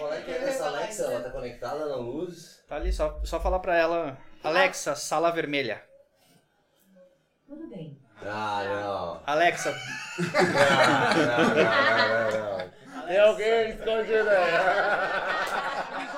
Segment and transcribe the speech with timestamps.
[0.00, 1.04] Qual é que é essa Alexa?
[1.04, 2.64] Ela tá conectada na luz?
[2.66, 4.16] Tá ali, só, só falar pra ela.
[4.42, 5.82] Alexa, sala vermelha.
[7.46, 8.00] Tudo bem.
[8.24, 9.22] Ah, não.
[9.26, 9.74] Alexa,
[10.18, 10.28] Não,
[11.34, 12.58] não, não,
[12.98, 13.06] não.
[13.06, 14.30] Tem alguém escondido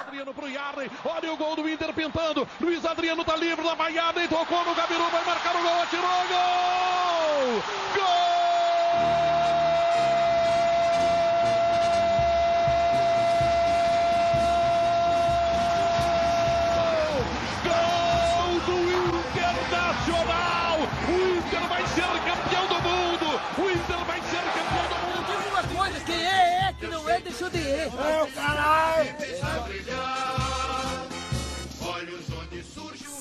[0.00, 0.90] Adriano pro Yarley.
[1.04, 2.46] Olha o gol do Inter pintando.
[2.60, 6.28] Luiz Adriano tá livre, lá vai Yarley, tocou no Gabiru, vai marcar o gol, atirou,
[6.28, 7.62] gol!
[7.96, 8.22] Gol!
[21.94, 23.40] Ser campeão do mundo!
[23.58, 25.26] O Inter vai ser campeão do mundo!
[25.26, 27.92] Diz uma coisa, quem é, é, que não é, deixou de ir.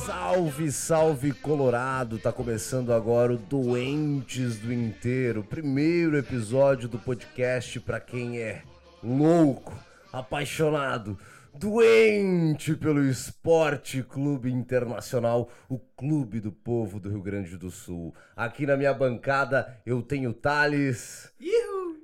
[0.05, 2.17] Salve, salve Colorado!
[2.17, 8.63] Tá começando agora o Doentes do Inteiro, primeiro episódio do podcast pra quem é
[9.03, 9.73] louco,
[10.11, 11.17] apaixonado,
[11.53, 18.13] doente pelo Esporte Clube Internacional, o clube do povo do Rio Grande do Sul.
[18.35, 21.31] Aqui na minha bancada eu tenho Thales,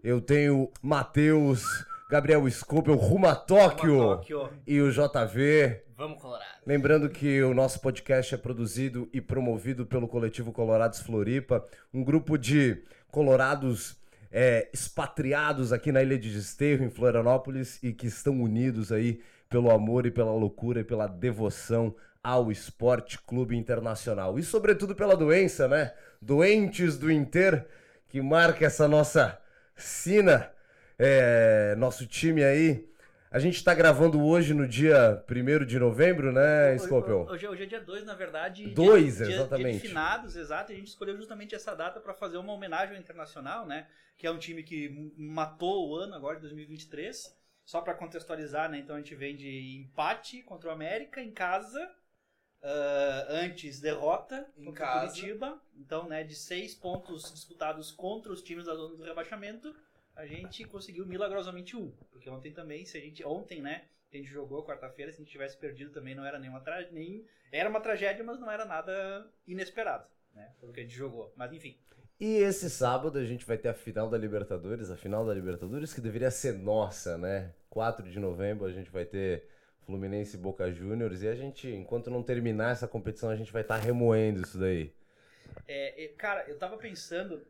[0.04, 1.64] eu tenho Matheus,
[2.10, 2.42] Gabriel
[2.96, 4.50] rumo a Tóquio, Rumo a Tóquio.
[4.66, 5.82] e o JV.
[5.96, 6.48] vamos Colorado.
[6.66, 12.38] Lembrando que o nosso podcast é produzido e promovido pelo coletivo Colorados Floripa, um grupo
[12.38, 13.98] de colorados
[14.32, 19.72] é, expatriados aqui na Ilha de Desterro, em Florianópolis, e que estão unidos aí pelo
[19.72, 24.38] amor e pela loucura e pela devoção ao Esporte Clube Internacional.
[24.38, 25.94] E sobretudo pela doença, né?
[26.22, 27.66] Doentes do Inter,
[28.10, 29.40] que marca essa nossa
[29.76, 30.52] sina,
[31.00, 32.88] é, nosso time aí.
[33.30, 37.28] A gente tá gravando hoje no dia 1 de novembro, né, Scopel?
[37.30, 38.68] Hoje, hoje é dia 2, na verdade.
[38.70, 39.72] Dois, dia, dia- exatamente.
[39.72, 40.72] Dia de finados, exato.
[40.72, 43.86] A gente escolheu justamente essa data para fazer uma homenagem ao Internacional, né?
[44.18, 47.36] Que é um time que matou o ano agora de 2023.
[47.68, 48.80] Só para contextualizar, né?
[48.80, 51.94] Então a gente vem de empate contra o América em casa.
[52.64, 55.08] ah, antes derrota Em contra casa.
[55.10, 55.62] Curitiba.
[55.76, 59.76] Então, né, de seis pontos disputados contra os times da zona do rebaixamento,
[60.16, 61.92] a gente conseguiu milagrosamente um.
[62.10, 63.22] Porque ontem também, se a gente.
[63.26, 63.90] Ontem, né?
[64.14, 66.90] A gente jogou quarta-feira, se a gente tivesse perdido também não era nenhuma tra...
[66.92, 70.56] nem Era uma tragédia, mas não era nada inesperado, né?
[70.62, 71.34] Pelo que a gente jogou.
[71.36, 71.78] Mas enfim.
[72.20, 75.94] E esse sábado a gente vai ter a final da Libertadores, a final da Libertadores
[75.94, 77.54] que deveria ser nossa, né?
[77.70, 79.48] 4 de novembro a gente vai ter
[79.86, 83.62] Fluminense e Boca Juniors e a gente, enquanto não terminar essa competição, a gente vai
[83.62, 84.94] estar remoendo isso daí.
[85.68, 87.46] É, cara, eu tava pensando.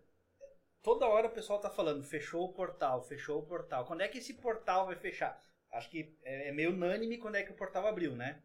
[0.84, 3.86] Toda hora o pessoal tá falando, fechou o portal, fechou o portal.
[3.86, 5.42] Quando é que esse portal vai fechar?
[5.72, 8.42] Acho que é, é meio unânime quando é que o portal abriu, né?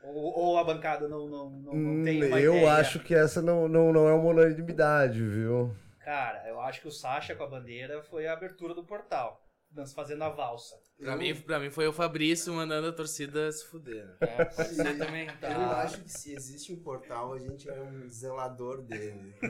[0.00, 2.68] Ou, ou a bancada não, não, não, não tem Hum, uma eu ideia?
[2.68, 5.74] acho que essa não, não, não é uma unanimidade, viu?
[5.98, 9.45] Cara, eu acho que o Sacha com a bandeira foi a abertura do portal.
[9.76, 10.74] Nós fazendo a valsa.
[10.98, 14.06] Pra, mim, pra mim foi o Fabrício mandando a torcida se fuder.
[14.06, 14.16] né?
[14.22, 15.28] É, pode ser também.
[15.42, 19.34] Eu acho que se existe um portal, a gente é um zelador dele.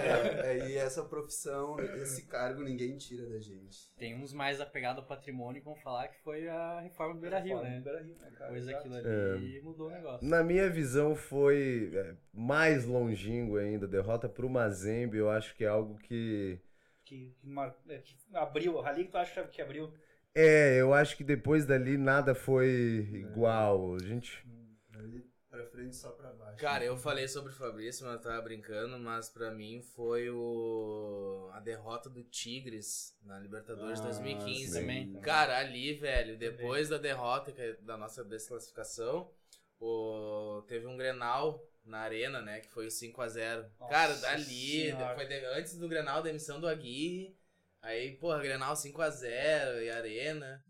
[0.00, 3.92] é, é, e essa profissão, esse cargo, ninguém tira da gente.
[3.96, 7.40] Tem uns mais apegados ao patrimônio que vão falar que foi a reforma do Beira
[7.40, 7.82] Rio, né?
[8.46, 10.28] Pois aquilo ali mudou o negócio.
[10.28, 15.68] Na minha visão foi é, mais longínquo ainda, derrota pro Mazembe, eu acho que é
[15.68, 16.60] algo que
[17.12, 19.92] Que, que, mar- é, que abriu, Rally que tu acha que abriu?
[20.34, 22.70] É, eu acho que depois dali nada foi
[23.12, 23.96] igual.
[23.96, 24.42] A gente.
[24.88, 26.56] Dali pra frente, só pra baixo.
[26.58, 31.50] Cara, eu falei sobre o Fabrício, mas eu tava brincando, mas pra mim foi o
[31.52, 34.72] a derrota do Tigres na Libertadores Ah, 2015.
[34.72, 34.80] sim.
[34.80, 35.12] Também.
[35.20, 39.30] Cara, ali, velho, depois da derrota é da nossa desclassificação,
[39.78, 40.62] o...
[40.66, 44.44] teve um Grenal na arena, né, que foi o 5 a 0 Nossa Cara, dali,
[44.90, 45.14] Senhora.
[45.14, 47.36] foi de- antes do Grenal, demissão do Aguirre,
[47.80, 50.62] aí, porra, Grenal 5 a 0 e arena.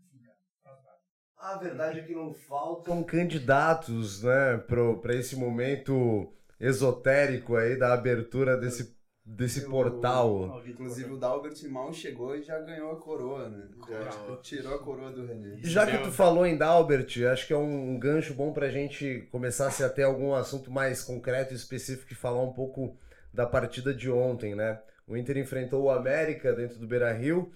[1.37, 7.93] A verdade é que não faltam candidatos, né, pro, pra esse momento esotérico aí da
[7.93, 10.61] abertura desse, desse Eu- portal.
[10.65, 13.67] Inclusive o Dalbert mal chegou e já ganhou a coroa, né?
[13.89, 14.39] Já Coroa.
[14.41, 15.57] tirou a coroa do René.
[15.63, 19.67] Já que tu falou em Dalbert, acho que é um gancho bom pra gente começar
[19.67, 22.97] a se até algum assunto mais concreto e específico e falar um pouco
[23.33, 24.79] da partida de ontem, né?
[25.07, 27.51] O Inter enfrentou o América dentro do Beira-Rio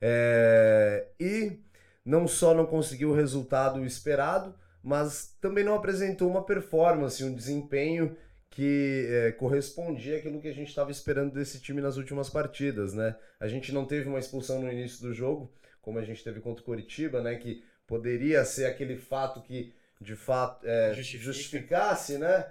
[0.00, 1.60] é, e
[2.04, 8.16] não só não conseguiu o resultado esperado, mas também não apresentou uma performance, um desempenho
[8.52, 13.16] que é, correspondia àquilo que a gente estava esperando desse time nas últimas partidas, né?
[13.40, 15.50] A gente não teve uma expulsão no início do jogo,
[15.80, 17.34] como a gente teve contra o Coritiba, né?
[17.36, 21.24] Que poderia ser aquele fato que de fato é, Justifica.
[21.24, 22.46] justificasse, né?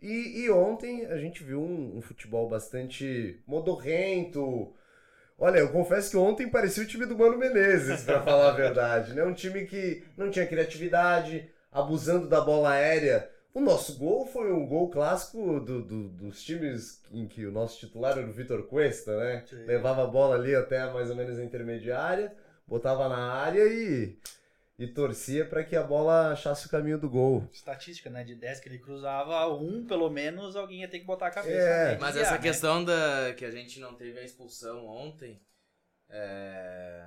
[0.00, 4.72] E, e ontem a gente viu um, um futebol bastante modorrento,
[5.38, 9.12] Olha, eu confesso que ontem parecia o time do Mano Menezes, pra falar a verdade,
[9.12, 9.24] né?
[9.24, 13.28] Um time que não tinha criatividade, abusando da bola aérea.
[13.54, 17.78] O nosso gol foi um gol clássico do, do- dos times em que o nosso
[17.78, 19.44] titular era o Vitor Cuesta, né?
[19.46, 19.64] Sim.
[19.66, 22.34] Levava a bola ali até mais ou menos a intermediária,
[22.66, 24.16] botava na área e,
[24.78, 27.46] e torcia para que a bola achasse o caminho do gol.
[27.52, 28.24] Estatística, né?
[28.24, 31.56] De 10 que ele cruzava, um pelo menos alguém ia ter que botar a cabeça.
[31.58, 31.92] É.
[31.92, 32.38] né, Mas essa né?
[32.38, 35.38] questão da que a gente não teve a expulsão ontem,
[36.08, 37.04] é,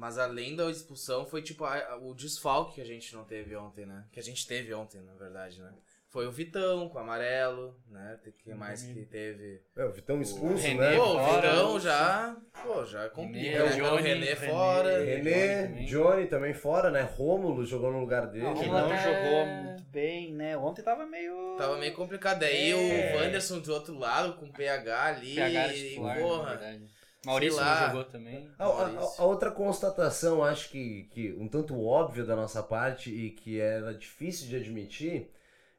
[0.00, 3.84] mas além da expulsão foi tipo a- o desfalque que a gente não teve ontem,
[3.84, 4.06] né?
[4.10, 5.70] Que a gente teve ontem, na verdade, né?
[6.08, 8.18] Foi o Vitão com amarelo, né?
[8.24, 9.62] Tem que mais que teve.
[9.76, 10.96] É, o Vitão expulso, René né?
[10.96, 13.64] Pô, o Vitão o- já, pô, já complica, René, né?
[13.64, 15.04] O Johnny, René René, fora.
[15.04, 15.84] Renê, também.
[15.84, 17.02] Johnny também fora, né?
[17.02, 18.54] Rômulo jogou no lugar dele.
[18.54, 20.56] Que não até- jogou muito bem, né?
[20.56, 21.54] Ontem tava meio.
[21.56, 22.40] Tava meio complicado.
[22.40, 23.14] Daí É.
[23.14, 25.34] o Wanderson do outro lado com PH ali.
[25.36, 26.48] PH era e, titular, na porra.
[26.56, 26.84] verdade.
[27.24, 27.88] Maurício lá.
[27.88, 28.50] jogou também.
[28.58, 33.30] A, a- a outra constatação, acho que, que um tanto óbvia da nossa parte e
[33.30, 35.30] que era difícil de admitir,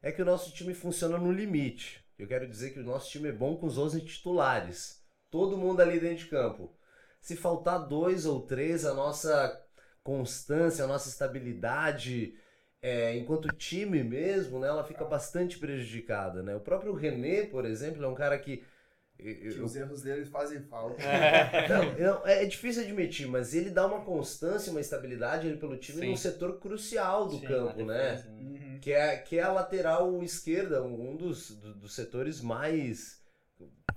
[0.02, 2.02] é que o nosso time funciona no limite.
[2.18, 5.02] Eu quero dizer que o nosso time é bom com os 11 titulares.
[5.30, 6.72] Todo mundo ali dentro de campo.
[7.20, 9.60] Se faltar dois ou três, a nossa
[10.02, 12.34] constância, a nossa estabilidade,
[12.80, 16.42] é, enquanto time mesmo, né, ela fica bastante prejudicada.
[16.42, 16.54] Né?
[16.54, 18.64] O próprio René, por exemplo, é um cara que.
[19.30, 20.96] Eu- Que eu- os erros deles fazem falta.
[21.68, 25.76] não, não, é, é difícil admitir, mas ele dá uma constância, uma estabilidade ele, pelo
[25.76, 26.06] time Sim.
[26.10, 28.14] num setor crucial do Sim, campo, né?
[28.14, 28.24] né?
[28.28, 28.78] Uhum.
[28.80, 33.20] Que é, que é a lateral esquerda, um dos, do- dos setores mais.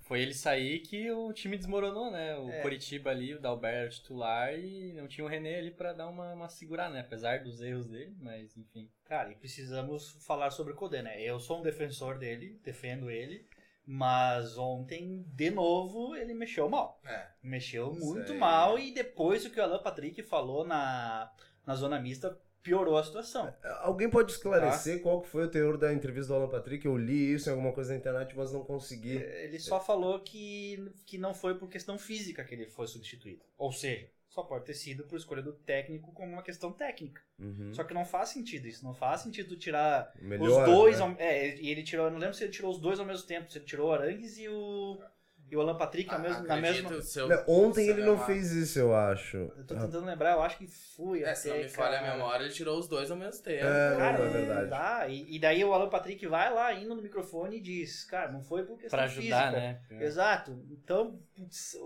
[0.04, 2.38] Foi ele sair que o time desmoronou, né?
[2.38, 2.62] O É.
[2.62, 6.48] Coritiba ali, o Dalberto titular e não tinha o René ali pra dar uma, uma
[6.48, 7.00] segurada, né?
[7.00, 8.88] Apesar dos erros dele, mas enfim.
[9.06, 11.20] Cara, e precisamos falar sobre o Kudê, né?
[11.20, 13.48] Eu sou um defensor dele, defendo ele,
[13.86, 17.00] mas ontem, de novo, ele mexeu mal.
[17.06, 17.28] É.
[17.44, 18.38] Mexeu muito aí.
[18.38, 21.32] mal e depois o que o Alan Patrick falou na,
[21.66, 23.54] na zona mista piorou a situação.
[23.82, 26.84] Alguém pode esclarecer qual que foi o teor da entrevista do Alan Patrick?
[26.84, 29.18] Eu li isso em alguma coisa na internet, mas não consegui.
[29.18, 33.46] Ele só falou que, que não foi por questão física que ele foi substituído.
[33.56, 37.22] Ou seja, só pode ter sido por escolha do técnico como uma questão técnica.
[37.40, 37.74] Uhum.
[37.74, 38.84] Só que não faz sentido isso.
[38.84, 41.00] Não faz sentido tirar Melhor, os dois.
[41.00, 41.06] né?
[41.06, 42.08] ao- é, e ele tirou.
[42.08, 43.50] eu Não lembro se ele tirou os dois ao mesmo tempo.
[43.50, 45.02] Se ele tirou o Arangues e o.
[45.48, 47.02] E o Alan Patrick ao mesmo, na mesma.
[47.04, 49.38] se eu- Não, Ontem ele não fez isso, eu acho.
[49.38, 51.24] Eu tô tentando lembrar, eu acho que fui.
[51.24, 53.64] É, se não me falha a memória, ele tirou os dois ao mesmo tempo.
[53.64, 54.70] É, não, Cara, é verdade.
[54.70, 55.08] Dá.
[55.08, 58.42] E, e daí o Alan Patrick vai lá indo no microfone e diz: Cara, não
[58.42, 59.52] foi por questão Pra ajudar, física.
[59.52, 59.82] né?
[60.04, 60.66] Exato.
[60.72, 61.78] Então, putz,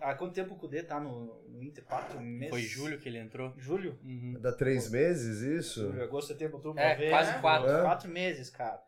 [0.00, 1.84] há quanto tempo o Kudê tá no, no Inter?
[1.84, 2.50] Quatro meses?
[2.50, 3.52] Foi julho que ele entrou.
[3.58, 3.98] Julho?
[4.04, 4.36] Uhum.
[4.40, 5.80] Dá três meses isso?
[5.90, 7.10] Julho, agosto, setembro, outubro, É, novembro.
[7.10, 7.70] quase quatro.
[7.70, 7.82] É.
[7.82, 8.82] Quatro meses, cara.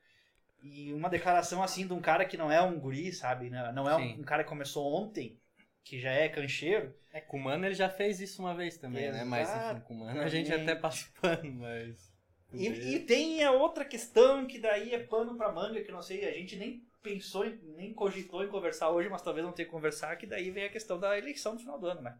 [0.63, 3.51] E uma declaração assim de um cara que não é um guri, sabe?
[3.51, 5.39] Não é um, um cara que começou ontem,
[5.83, 6.95] que já é cancheiro.
[7.13, 9.25] É, com o Mano ele já fez isso uma vez também, né?
[9.25, 12.14] Mas enfim, com o Mano a gente até passa o pano, mas.
[12.57, 16.25] E, e tem a outra questão que daí é pano pra manga, que não sei,
[16.27, 19.73] a gente nem pensou, em- nem cogitou em conversar hoje, mas talvez não tenha que
[19.73, 22.17] conversar, que daí vem a questão da eleição no final do ano, né?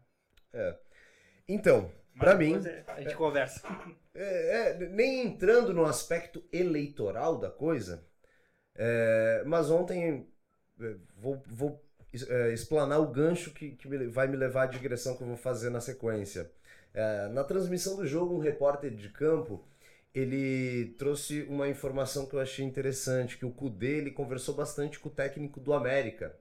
[1.47, 3.61] Então, Mas pra mim, é- A gente conversa.
[4.17, 8.01] É, é, nem entrando no aspecto eleitoral da coisa,
[8.75, 10.25] é, mas ontem
[10.79, 11.83] é, vou, vou
[12.29, 15.37] é, explanar o gancho que, que me- vai me levar à digressão que eu vou
[15.37, 16.49] fazer na sequência.
[16.93, 19.65] É, na transmissão do jogo, um repórter de campo
[20.15, 25.09] ele trouxe uma informação que eu achei interessante, que o Cudê ele conversou bastante com
[25.09, 26.33] o técnico do América,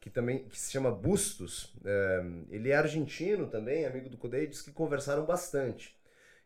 [0.00, 1.70] que também que se chama Bustos.
[1.84, 5.94] É, ele é argentino também, amigo do Cudê, e disse que conversaram bastante.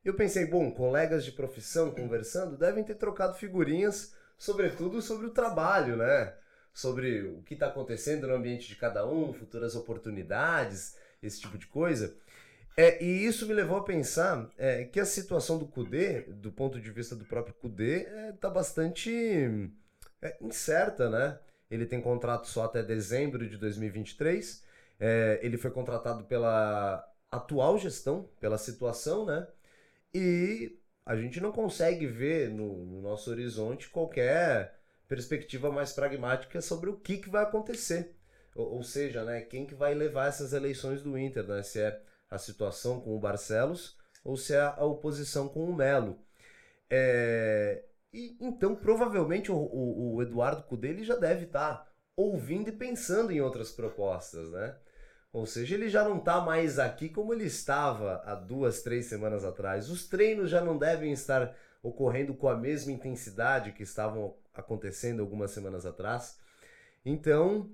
[0.04, 5.96] Eu pensei, bom, colegas de profissão conversando devem ter trocado figurinhas, sobretudo sobre o trabalho,
[5.96, 6.34] né?
[6.74, 11.68] Sobre o que está acontecendo no ambiente de cada um, futuras oportunidades, esse tipo de
[11.68, 12.16] coisa.
[12.76, 16.80] É, e isso me levou a pensar é, que a situação do Kudê, do ponto
[16.80, 19.70] de vista do próprio Kudê, está bastante
[20.20, 21.38] é, incerta, né?
[21.70, 24.64] Ele tem contrato só até dezembro de 2023.
[24.98, 29.46] É, ele foi contratado pela atual gestão, pela situação, né?
[30.12, 34.78] E a gente não consegue ver no, no nosso horizonte qualquer
[35.08, 38.14] perspectiva mais pragmática sobre o que, que vai acontecer.
[38.54, 41.62] Ou, ou seja, né, quem que vai levar essas eleições do Inter, né?
[41.62, 42.00] Se é
[42.34, 46.18] a situação com o Barcelos ou se é a oposição com o Melo.
[46.90, 51.86] É, e, então, provavelmente, o, o, o Eduardo Cudê ele já deve estar
[52.16, 54.76] ouvindo e pensando em outras propostas, né?
[55.32, 59.44] Ou seja, ele já não está mais aqui como ele estava há duas, três semanas
[59.44, 59.90] atrás.
[59.90, 65.50] Os treinos já não devem estar ocorrendo com a mesma intensidade que estavam acontecendo algumas
[65.50, 66.38] semanas atrás.
[67.04, 67.68] Então,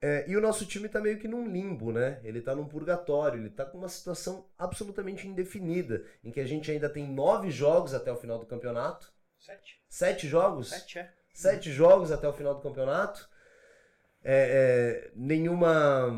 [0.00, 2.20] É, e o nosso time tá meio que num limbo, né?
[2.22, 6.70] Ele tá num purgatório, ele tá com uma situação absolutamente indefinida, em que a gente
[6.70, 9.10] ainda tem nove jogos até o final do campeonato.
[9.38, 9.80] Sete.
[9.88, 10.68] Sete jogos?
[10.68, 11.12] Sete, é.
[11.32, 13.28] Sete jogos até o final do campeonato.
[14.22, 16.12] É, é, nenhuma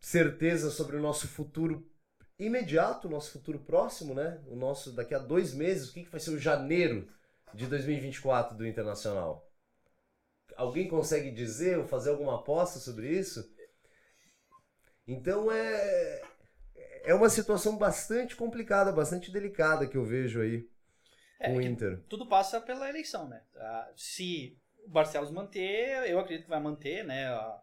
[0.00, 1.90] certeza sobre o nosso futuro
[2.38, 4.40] imediato, o nosso futuro próximo, né?
[4.46, 7.08] O nosso daqui a dois meses, o que, que vai ser o janeiro
[7.52, 9.48] de 2024 do Internacional?
[10.56, 13.48] Alguém consegue dizer ou fazer alguma aposta sobre isso?
[15.06, 16.22] Então é
[17.04, 20.68] é uma situação bastante complicada, bastante delicada que eu vejo aí
[21.38, 22.02] É, com o Inter.
[22.08, 23.42] Tudo passa pela eleição, né?
[23.56, 27.28] Ah, Se o Barcelos manter, eu acredito que vai manter, né?
[27.28, 27.62] A,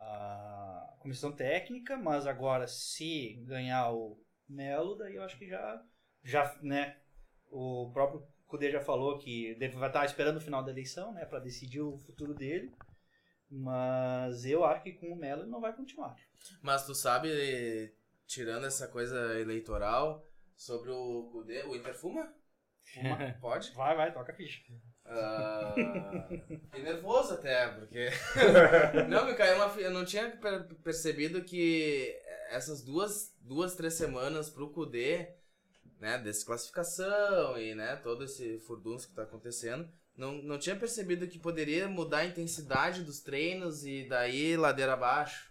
[0.00, 5.84] a comissão técnica, mas agora se ganhar o Melo, daí eu acho que já,
[6.24, 6.98] já né?
[7.50, 11.24] O próprio Cudê já falou que deve, vai estar esperando o final da eleição, né?
[11.24, 12.70] Para decidir o futuro dele.
[13.48, 16.16] Mas eu acho que com o Melo ele não vai continuar.
[16.62, 17.92] Mas tu sabe,
[18.26, 20.24] tirando essa coisa eleitoral,
[20.56, 22.32] sobre o Kudê, o Inter fuma?
[22.92, 23.16] Fuma.
[23.40, 23.72] Pode?
[23.72, 24.60] Vai, vai, toca a ficha.
[25.74, 28.08] Fiquei nervoso até, porque.
[29.08, 29.80] não, me caiu uma.
[29.80, 32.14] Eu não tinha per- percebido que
[32.50, 35.34] essas duas, duas três semanas pro Kudê,
[36.00, 41.38] né, desclassificação e, né, todo esse furdunço que tá acontecendo, não, não tinha percebido que
[41.38, 45.50] poderia mudar a intensidade dos treinos e daí ladeira abaixo.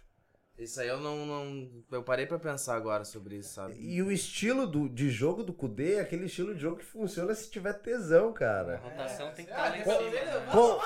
[0.58, 1.24] Isso aí eu não.
[1.24, 3.76] não eu parei pra pensar agora sobre isso, sabe?
[3.78, 7.34] E o estilo do, de jogo do Kudê é aquele estilo de jogo que funciona
[7.34, 8.76] se tiver tesão, A cara.
[8.76, 10.40] rotação tem que Ah, estar lá em ele- cima.
[10.40, 10.48] né?
[10.52, 10.78] Qual,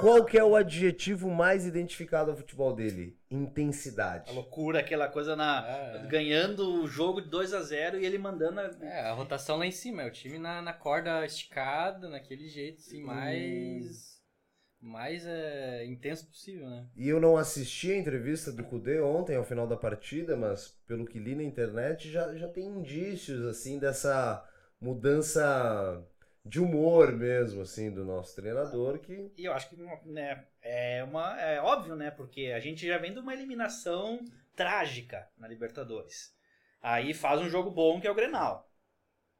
[0.00, 3.18] qual que é o adjetivo mais identificado ao futebol dele?
[3.30, 4.30] Intensidade.
[4.30, 5.66] A loucura, aquela coisa na.
[5.66, 6.06] É.
[6.06, 8.60] Ganhando o jogo de 2 a 0 e ele mandando.
[8.60, 12.48] a- É, a rotação lá em cima, é o time na, na corda esticada, naquele
[12.48, 14.20] jeito, assim, mais.
[14.80, 16.86] mais é, intenso possível, né?
[16.96, 21.06] E eu não assisti a entrevista do Kudê ontem, ao final da partida, mas pelo
[21.06, 24.44] que li na internet, já, já tem indícios, assim, dessa
[24.80, 26.04] mudança
[26.44, 29.32] de humor mesmo, assim, do nosso treinador, que...
[29.36, 32.10] E eu acho que né, é, uma, é óbvio, né?
[32.10, 34.18] Porque a gente já vem de uma eliminação
[34.56, 36.34] trágica na Libertadores.
[36.80, 38.68] Aí faz um jogo bom, que é o Grenal.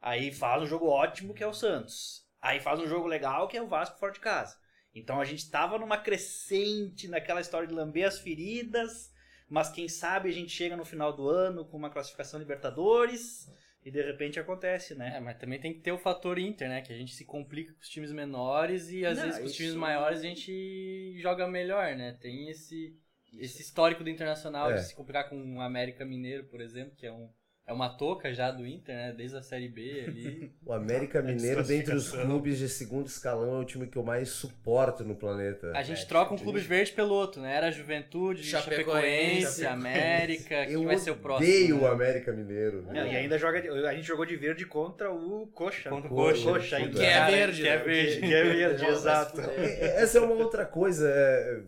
[0.01, 2.27] Aí faz um jogo ótimo, que é o Santos.
[2.41, 4.57] Aí faz um jogo legal, que é o Vasco fora de casa.
[4.95, 9.13] Então a gente tava numa crescente, naquela história de lamber as feridas,
[9.49, 13.51] mas quem sabe a gente chega no final do ano com uma classificação Libertadores
[13.85, 15.15] e de repente acontece, né?
[15.17, 16.83] É, mas também tem que ter o fator Inter, né?
[16.83, 19.53] Que a gente se complica com os times menores e às Não, vezes com os
[19.55, 22.17] times maiores a gente joga melhor, né?
[22.21, 22.97] Tem esse,
[23.39, 24.75] esse histórico do Internacional É.
[24.75, 27.29] de se complicar com o América Mineiro, por exemplo, que é um.
[27.73, 29.15] É uma touca já do Inter, né?
[29.17, 30.53] Desde a Série B ali.
[30.67, 34.29] O América Mineiro, dentre os clubes de segundo escalão, é o time que eu mais
[34.29, 35.73] suporto no planeta.
[35.75, 37.55] A gente troca um clube verde pelo outro, né?
[37.57, 41.49] Era Juventude, Chapecoense, Chapecoense, América, Eu quem vai ser o próximo?
[41.51, 41.89] odeio o né?
[41.89, 42.83] América Mineiro.
[42.93, 45.89] Não, e ainda joga, a gente jogou de verde contra o Coxa.
[45.89, 46.45] Contra o Coxa.
[46.53, 47.03] Coxa Que ainda.
[47.05, 47.83] é Cara, verde, Que é né?
[47.85, 49.41] verde, que é verde, exato.
[49.41, 51.09] É, Essa é uma outra coisa.
[51.09, 51.61] é,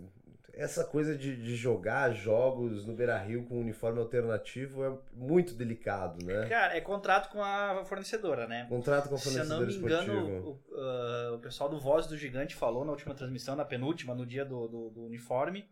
[0.57, 6.25] Essa coisa de, de jogar jogos no Beira Rio com uniforme alternativo é muito delicado,
[6.25, 6.49] né?
[6.49, 8.67] Cara, é contrato com a fornecedora, né?
[8.69, 12.07] Contrato com a Se eu fornecedora não me engano, o, ah, o pessoal do Voz
[12.07, 15.69] do Gigante falou na última transmissão, na penúltima, no dia do, do, do uniforme,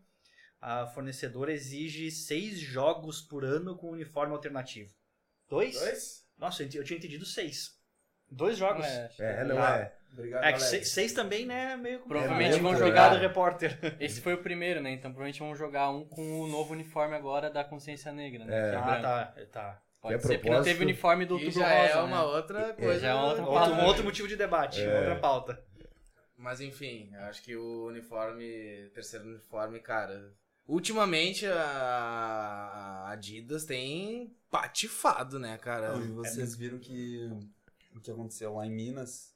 [0.59, 4.93] a fornecedora exige seis jogos por ano com uniforme alternativo.
[5.49, 5.79] Dois?
[5.79, 6.23] Dois?
[6.37, 7.82] Nossa, eu tinha entendido seis.
[8.35, 8.85] Dois jogos.
[8.85, 9.77] É, que É, não Ah.
[9.77, 9.93] é.
[10.13, 10.63] Obrigado, É que Alex.
[10.63, 13.07] seis, seis também, né, meio Provavelmente É, vão muito jogar.
[13.07, 13.79] Obrigado, repórter.
[13.99, 14.91] Esse foi o primeiro, né?
[14.91, 18.55] Então provavelmente vão jogar um com o novo uniforme agora da Consciência Negra, né?
[18.55, 18.69] É.
[18.69, 19.81] Que é Ah, tá, tá.
[20.01, 22.01] Pode Que é ser, porque não teve uniforme do Que Outubro já Rosa, é né?
[22.03, 22.99] uma outra coisa.
[22.99, 23.71] já é uma outra pauta.
[23.71, 24.97] um outro motivo de debate, É.
[24.99, 25.63] outra pauta.
[26.37, 30.31] Mas enfim, acho que o uniforme, terceiro uniforme, cara.
[30.67, 35.95] Ultimamente a Adidas tem patifado, né, cara?
[35.97, 37.29] E vocês viram que
[37.95, 39.35] o que aconteceu lá em Minas,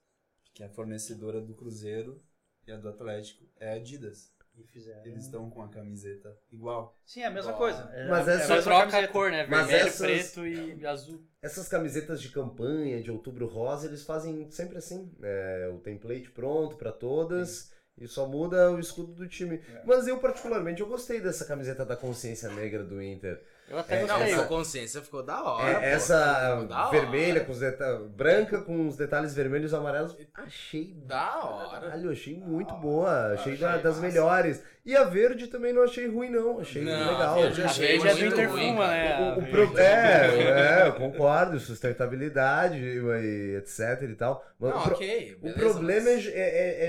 [0.53, 2.21] que é a fornecedora do Cruzeiro
[2.67, 4.35] e a do Atlético é a Adidas.
[4.59, 5.05] E fizeram.
[5.05, 6.99] Eles estão com a camiseta igual.
[7.05, 7.87] Sim, é a mesma Ó, coisa.
[7.93, 9.13] É, Mas é, essa a Só mesma troca a camiseta.
[9.13, 9.45] cor, né?
[9.47, 9.99] Mas Vermelho, essas-
[10.33, 11.23] preto e azul.
[11.43, 15.11] Essas camisetas de campanha, de outubro rosa, eles fazem sempre assim.
[15.21, 17.71] É, o template pronto pra todas.
[17.99, 19.61] E só muda o escudo do time.
[19.85, 23.43] Mas eu, particularmente, eu gostei dessa camiseta da consciência negra do Inter.
[23.69, 24.33] Eu até É, Não, gostei.
[24.35, 25.83] a consciência ficou da hora.
[25.85, 27.45] É, essa da vermelha hora.
[27.45, 28.07] com os detalhes.
[28.11, 30.15] Branca com os detalhes vermelhos e amarelos.
[30.33, 31.81] Achei Da hora.
[31.81, 33.33] Caralho, achei muito boa.
[33.33, 34.61] Achei da- das melhores.
[34.85, 36.61] E a verde também não achei ruim, não.
[36.61, 37.33] Achei Não, legal.
[37.33, 39.19] a verde eu A achei verde é do muito Interfuma, né?
[39.19, 44.45] O- A o pro- É, é, eu concordo, sustentabilidade e etc e tal.
[44.57, 45.35] Mas Não, o, pro- ok.
[45.35, 46.31] o beleza, problema mas- é,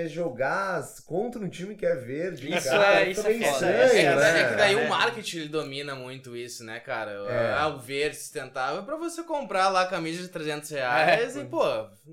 [0.00, 2.54] é- é jogar contra um time que é verde.
[2.54, 3.44] Isso cara, é- isso é foda.
[3.47, 4.40] estranho, É, que- né?
[4.40, 4.87] é que daí É.
[4.87, 7.12] o marketing domina muito isso, né, cara?
[7.28, 7.54] É.
[7.54, 11.40] Ah, o verde sustentável é pra você comprar lá a camisa de 300 reais É.
[11.40, 11.62] e, pô,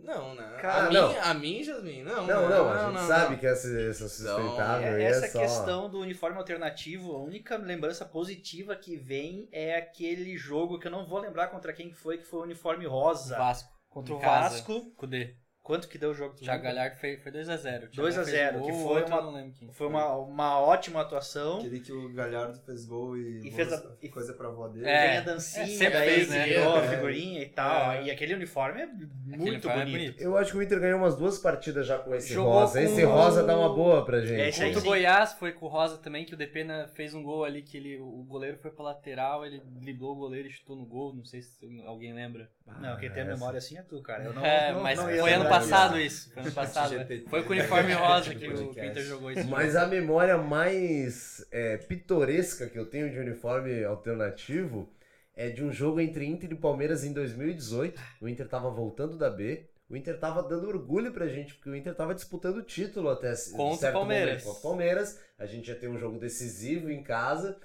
[0.04, 0.58] não, né?
[0.62, 1.10] Cara, a, não.
[1.10, 2.28] mim, a mim, Jasmin, não.
[2.28, 3.40] Não, não, a gente não, sabe não.
[3.40, 5.40] que essa, essa sustentável aí É, é essa só...
[5.40, 10.92] questão do uniforme alternativo, a única lembrança positiva que vem é aquele jogo que eu
[10.92, 13.38] não vou lembrar contra quem que foi, que foi o uniforme rosa.
[13.38, 13.74] Vasco.
[13.90, 14.92] Contra o casa, Vasco.
[14.96, 15.36] Com o D.
[15.66, 16.36] Quanto que deu o jogo?
[16.40, 16.56] Já?
[16.58, 17.90] Galhardo foi, foi 2x0.
[17.92, 19.72] 2 a 0, que foi uma- quem.
[19.74, 21.58] Foi uma, uma ótima atuação.
[21.58, 24.86] Aquele que o Galhardo fez gol e, E fez a- e- coisa pra avó dele.
[24.88, 25.08] É.
[25.08, 26.46] Vem a dancinha, É, daí fez, né?
[26.46, 26.88] virou a É.
[26.88, 27.92] figurinha e tal.
[27.94, 28.04] É.
[28.04, 30.22] E aquele uniforme é muito uniforme é bonito.
[30.22, 32.80] Eu acho que o Inter ganhou umas duas partidas já com esse Jogou rosa.
[32.80, 34.40] com Esse o- rosa dá uma boa pra gente.
[34.40, 34.92] É, esse aí Contra o.
[34.92, 37.98] Goiás foi com o Rosa também, que o Depena fez um gol ali que ele,
[38.00, 41.42] o goleiro foi pra lateral, ele driblou o goleiro e chutou no gol, não sei
[41.42, 42.48] se alguém lembra.
[42.80, 44.26] Não, quem tem a memória assim é tu, cara.
[44.26, 46.32] Eu não, é, não- mas não foi ano passado isso.
[46.34, 46.96] Foi ano passado.
[46.96, 47.24] né?
[47.30, 49.48] Foi com o uniforme rosa que o, Inter jogou isso.
[49.48, 54.90] Mas a memória mais é, pitoresca que eu tenho de uniforme alternativo
[55.36, 58.02] é de um jogo entre Inter e Palmeiras em 2018.
[58.22, 59.68] O Inter tava voltando da B.
[59.90, 63.34] O Inter tava dando orgulho pra gente, porque o Inter tava disputando o título até
[63.56, 64.30] Contra o Palmeiras.
[64.30, 65.20] momento contra o Palmeiras.
[65.38, 67.58] A gente ia ter um jogo decisivo em casa.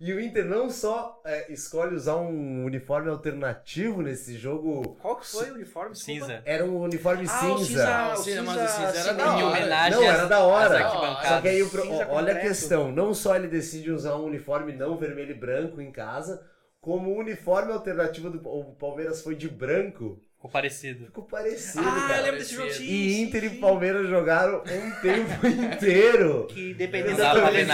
[0.00, 5.26] E o Inter não só é, escolhe usar um uniforme alternativo nesse jogo, Qual que
[5.26, 5.90] foi o uniforme?
[5.92, 6.20] Desculpa.
[6.20, 6.42] Cinza.
[6.44, 7.66] era um uniforme Ah, o cinza.
[7.66, 9.90] cinza, o cinza, mas o cinza era cinza- da hora.
[9.90, 10.90] Não, era da hora.
[11.26, 14.24] Só que aí, o pro- Cinza olha a questão, não só ele decide usar um
[14.24, 16.46] uniforme não vermelho e branco em casa,
[16.80, 21.06] como o uniforme alternativo do o Palmeiras foi de branco, Ficou parecido.
[21.06, 22.22] ficou parecido, Ah, eu cara.
[22.22, 22.70] lembro desse jogo.
[22.80, 26.46] E Inter e Palmeiras jogaram um tempo inteiro.
[26.46, 27.66] Que dependendo da televisão.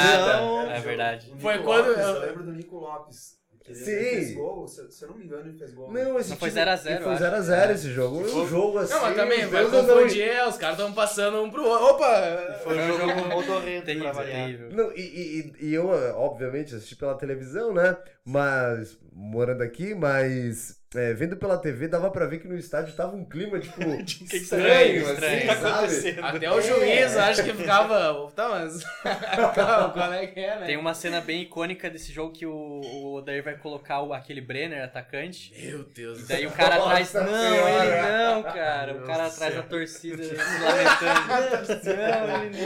[0.64, 0.73] nada.
[0.73, 1.30] É verdade.
[1.38, 3.35] Foi Nico quando Lopes, eu- eu lembro do Nico Lopes.
[3.66, 3.85] Ele Sim.
[3.85, 5.90] fez gol, se, eu não me engano, ele fez gol.
[5.90, 7.73] Não, esse Não, foi time- 0 a 0, e Foi eu 0x0 acho.
[7.73, 8.21] esse jogo.
[8.21, 8.92] Um jogo assim.
[8.92, 11.64] Não, mas também, os vai deuses não- confundir, é, os caras estão passando um pro
[11.64, 11.87] outro.
[11.87, 12.61] Opa!
[12.62, 14.50] Foi um jogo modorrento pra variar.
[14.71, 17.97] Não, e, e- e eu, obviamente, assisti pela televisão, né?
[18.23, 23.15] Mas, morando aqui, mas é, vendo pela TV, dava pra ver que no estádio tava
[23.17, 23.81] um clima, tipo,
[24.35, 25.51] estranho, estranho.
[25.51, 26.37] assim, Tá sabe?
[26.37, 28.15] Até o juiz, acho que ficava.
[28.35, 28.83] Tá, mas.
[29.54, 30.67] Calma, qual é que é, né?
[30.67, 34.41] Tem uma cena bem icônica desse jogo que o, o Odair vai colocar o, aquele
[34.41, 35.52] Brenner, atacante.
[35.63, 36.50] Meu Deus E do daí céu.
[36.50, 37.13] o cara Nossa atrás.
[37.15, 37.85] Não, Senhora.
[37.85, 38.93] ele não, cara.
[38.93, 39.63] O Deus cara atrás céu.
[39.63, 41.85] da torcida lamentando.
[41.97, 42.57] Não, ele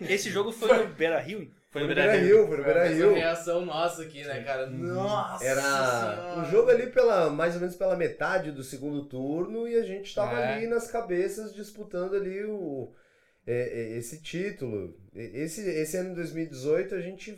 [0.00, 0.08] não.
[0.08, 1.50] Esse jogo foi no Beira Rio.
[1.78, 2.16] Foi Foi no Beira.
[2.16, 3.14] Rio, foi no Foi a Beira Rio.
[3.14, 4.66] reação nossa aqui, né, cara?
[4.66, 5.44] Nossa!
[5.44, 6.40] Era Senhora.
[6.40, 10.14] o jogo ali pela mais ou menos pela metade do segundo turno e a gente
[10.14, 10.54] tava É.
[10.54, 12.92] ali nas cabeças disputando ali o
[13.46, 13.52] é,
[13.94, 14.96] é, esse título.
[15.14, 17.36] Esse esse ano de 2018 a gente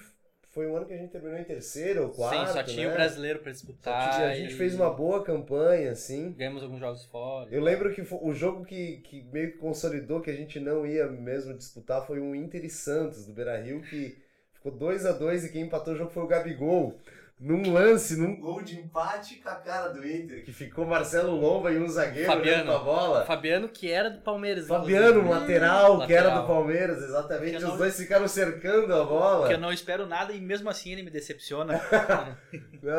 [0.50, 2.92] foi um ano que a gente terminou em terceiro ou quarto, Sim, só tinha né?
[2.92, 4.14] o brasileiro pra Só disputar.
[4.14, 6.32] tinha- a gente e fez uma boa campanha assim.
[6.32, 7.48] Ganhamos alguns jogos fora.
[7.52, 11.06] Eu lembro que o jogo que, que meio que consolidou que a gente não ia
[11.06, 14.16] mesmo disputar foi um Inter e Santos do Beira Rio, que
[14.58, 16.98] ficou 2 a 2 e quem empatou o jogo foi o Gabigol.
[17.40, 21.70] Num lance, num gol de empate com a cara do Inter, que ficou Marcelo Lomba
[21.70, 22.64] e um zagueiro Fabiano.
[22.64, 23.24] pra bola.
[23.24, 24.66] Fabiano, que era do Palmeiras.
[24.66, 27.58] Fabiano, um lateral, que era do Palmeiras, exatamente.
[27.58, 29.46] Os não- dois ficaram cercando a bola.
[29.46, 31.74] Que eu não espero nada e mesmo assim ele me decepciona.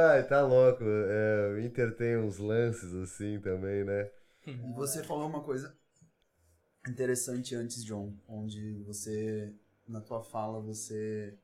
[0.10, 0.86] Ai, tá louco.
[0.86, 4.10] É, o Inter tem uns lances assim também, né?
[4.48, 5.76] E você falou uma coisa
[6.88, 9.52] interessante antes, John, onde você,
[9.86, 11.38] na tua fala, você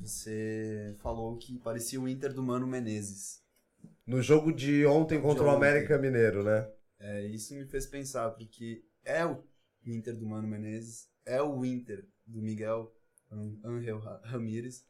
[0.00, 3.42] você falou que parecia o Inter do Mano Menezes.
[4.06, 5.56] No jogo de ontem contra o ontem.
[5.56, 6.70] América Mineiro, né?
[6.98, 9.42] É, isso me fez pensar, porque é o
[9.84, 12.94] Inter do Mano Menezes, é o Inter do Miguel
[13.30, 14.86] An- Angel Ra- Ramírez,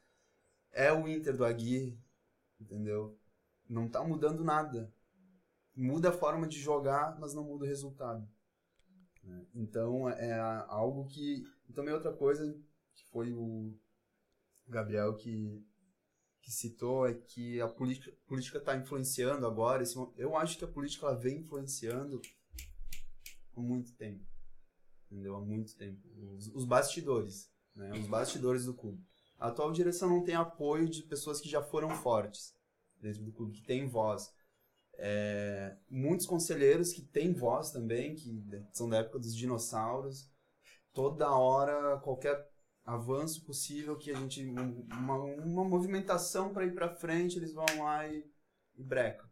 [0.72, 1.98] é o Inter do Aguirre,
[2.60, 3.16] entendeu?
[3.68, 4.92] Não tá mudando nada.
[5.76, 8.28] Muda a forma de jogar, mas não muda o resultado.
[9.22, 9.44] né?
[9.54, 11.42] Então é a- algo que.
[11.74, 12.52] Também outra coisa
[12.94, 13.74] que foi o
[14.66, 15.64] Gabriel que,
[16.40, 19.82] que citou é que a política está influenciando agora.
[19.82, 22.20] esse eu acho que a política ela vem influenciando
[23.56, 24.24] há muito tempo.
[25.10, 25.36] Entendeu?
[25.36, 26.00] Há muito tempo.
[26.34, 27.50] Os, os bastidores.
[27.74, 27.92] Né?
[27.92, 29.04] Os bastidores do clube.
[29.38, 32.54] A atual direção não tem apoio de pessoas que já foram fortes
[33.00, 34.32] dentro do clube, que têm voz.
[34.96, 40.30] É, muitos conselheiros que têm voz também, que são da época dos dinossauros.
[40.92, 42.48] Toda hora, qualquer
[42.84, 47.66] avanço possível que a gente um- uma, uma movimentação para ir para frente eles vão
[47.80, 48.24] lá e,
[48.76, 49.28] e brecam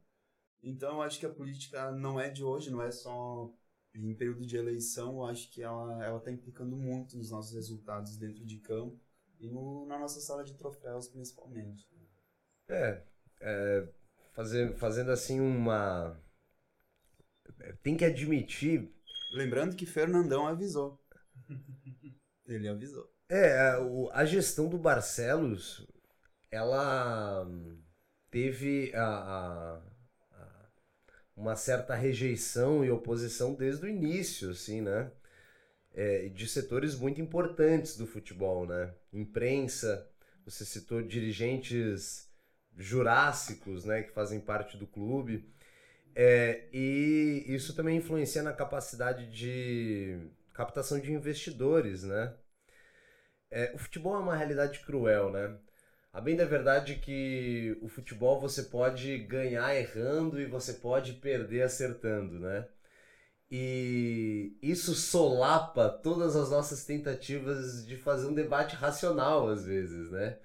[0.62, 3.52] então eu acho que a política não é de hoje não é só
[3.94, 8.16] em período de eleição eu acho que ela ela está implicando muito nos nossos resultados
[8.16, 8.98] dentro de campo
[9.40, 11.88] e no, na nossa sala de troféus principalmente
[12.68, 13.02] É,
[13.40, 13.88] é,
[14.76, 16.16] fazendo assim uma.
[17.82, 18.90] Tem que admitir.
[19.32, 21.00] lembrando que Fernandão avisou
[22.46, 25.86] ele avisou É, a- o- a gestão do Barcelos,
[26.50, 27.78] ela hum,
[28.30, 29.82] teve a, a-
[30.32, 30.68] a-
[31.36, 35.10] uma certa rejeição e oposição desde o início, assim, né?
[35.94, 38.94] É, de setores muito importantes do futebol, né?
[39.12, 40.08] Imprensa,
[40.46, 42.28] você citou dirigentes
[42.76, 45.50] jurássicos, né, que fazem parte do clube.
[46.14, 50.18] É, e isso também influencia na capacidade de
[50.54, 52.34] captação de investidores, né?
[53.52, 55.56] É, o futebol é uma realidade cruel, né?
[56.12, 61.14] A bem da verdade é que o futebol você pode ganhar errando e você pode
[61.14, 62.66] perder acertando, né?
[63.50, 70.38] E isso solapa todas as nossas tentativas de fazer um debate racional às vezes, né?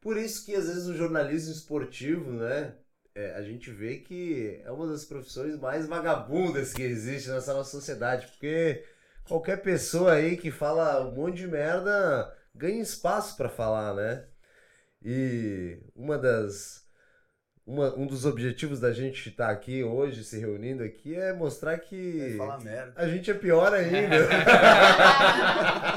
[0.00, 2.74] Por isso que às vezes o jornalismo esportivo, né?
[3.18, 7.70] é, a gente vê que é uma das profissões mais vagabundas que existe nessa nossa
[7.72, 8.84] sociedade, porque
[9.26, 14.24] qualquer pessoa aí que fala um monte de merda ganha espaço para falar, né?
[15.02, 16.86] E uma das
[17.64, 22.36] uma- um dos objetivos da gente estar aqui hoje, se reunindo aqui, é mostrar que
[22.64, 22.94] merda.
[22.96, 24.16] a gente é pior ainda.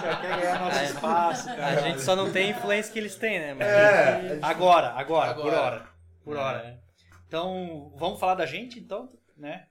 [0.01, 3.39] Já quer ganhar nosso espaço, A gente só não tem a influência que eles têm,
[3.39, 3.53] né?
[3.53, 5.61] Mas É, gente- Agora, agora, por Agora.
[5.61, 5.85] hora.
[6.23, 6.59] Por hora.
[6.59, 6.77] É.
[7.27, 9.65] Então, vamos falar da gente, então, né?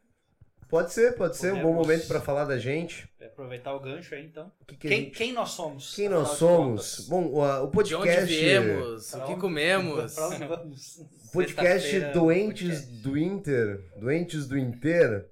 [0.70, 3.08] Pode ser, pode ser um bom momento para falar da gente.
[3.20, 4.52] Aproveitar o gancho aí, então.
[4.66, 5.94] Que que Quem, gente- quem nós somos?
[5.94, 7.06] Quem nós de somos?
[7.08, 8.22] Bom, o, o De podcast.
[8.22, 9.10] onde viemos?
[9.10, 10.14] Pra O que comemos?
[10.14, 10.96] Pra onde vamos?
[10.98, 13.02] O podcast Doentes podcast.
[13.02, 15.26] do Inter, Doentes do Inter,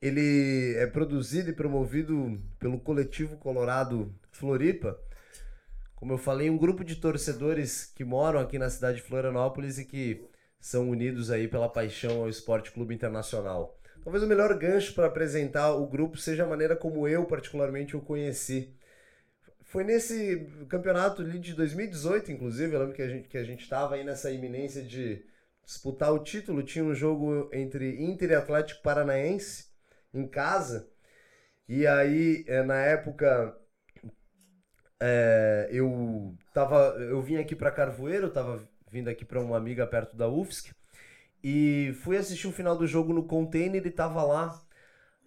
[0.00, 4.98] ele é produzido e promovido pelo Coletivo Colorado Floripa.
[5.96, 9.84] Como eu falei, um grupo de torcedores que moram aqui na cidade de Florianópolis e
[9.86, 10.22] que
[10.60, 13.78] são unidos aí pela paixão ao Esporte Clube Internacional.
[14.04, 18.02] Talvez o melhor gancho para apresentar o grupo seja a maneira como eu particularmente o
[18.02, 18.76] conheci.
[19.62, 23.94] Foi nesse campeonato de 2018, inclusive, eu lembro que a gente que a gente estava
[23.94, 25.24] aí nessa iminência de
[25.64, 29.68] disputar o título, tinha um jogo entre Inter e Atlético Paranaense
[30.12, 30.86] em casa.
[31.68, 33.56] E aí, eh, na época,
[35.00, 39.86] eh, eu tava, eu vim aqui para Carvoeiro, eu tava vindo aqui para uma amiga
[39.86, 40.74] perto da UFSC
[41.46, 44.62] e fui assistir o final do jogo no container e tava lá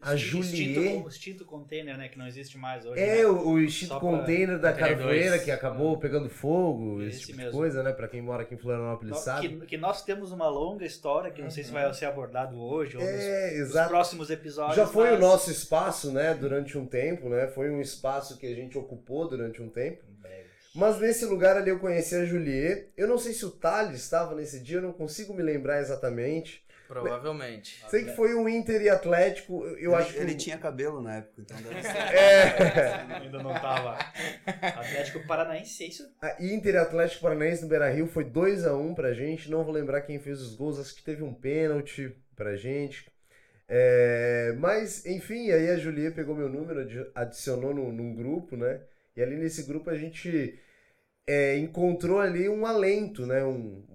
[0.02, 0.54] a Juliet.
[0.54, 2.08] Extinto, extinto container, né?
[2.08, 3.00] Que não existe mais hoje.
[3.02, 3.26] É, né?
[3.28, 7.44] o, o extinto Só container da Carvoeira que acabou pegando fogo, esse Esse tipo de
[7.46, 7.58] mesmo.
[7.60, 7.92] coisa, né?
[7.94, 9.48] Pra quem mora aqui em Florianópolis No- sabe.
[9.60, 12.96] Que, que nós temos uma longa história que não sei se vai ser abordado hoje
[12.98, 13.90] ou nos, É, nos exato.
[13.90, 14.76] próximos episódios.
[14.76, 17.48] Já foi mas- o nosso espaço, né, durante um tempo, né?
[17.48, 20.04] Foi um espaço que a gente ocupou durante um tempo.
[20.78, 22.90] Mas nesse lugar ali eu conheci a Juliet.
[22.96, 26.64] Eu não sei se o Thales estava nesse dia, eu não consigo me lembrar exatamente.
[26.88, 27.84] Provavelmente.
[27.90, 29.66] Sei que foi um Inter e Atlético.
[29.66, 30.20] Eu ele, acho que.
[30.20, 31.90] ele tinha cabelo na época, então deve ser.
[32.16, 33.16] É.
[33.22, 33.98] Ainda não tava.
[34.62, 36.10] Atlético Paranaense, é isso?
[36.22, 39.50] A Inter e Atlético Paranaense no Beira Rio foi 2 a 1 pra gente.
[39.52, 43.06] Não vou lembrar quem fez os gols, acho que teve um pênalti pra gente.
[43.68, 48.80] É, mas, enfim, aí a Julia pegou meu número, adi- adicionou num, num grupo, né?
[49.16, 50.58] E ali nesse grupo a gente
[51.28, 53.44] é, encontrou ali um alento, né?
[53.44, 53.86] Um,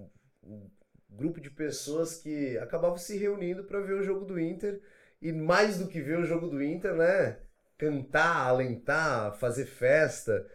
[0.45, 0.69] um
[1.11, 4.81] grupo de pessoas que acabavam se reunindo para ver o jogo do Inter.
[5.21, 7.39] E mais do que ver o jogo do Inter, né?
[7.79, 10.47] Cantar, alentar, fazer festa.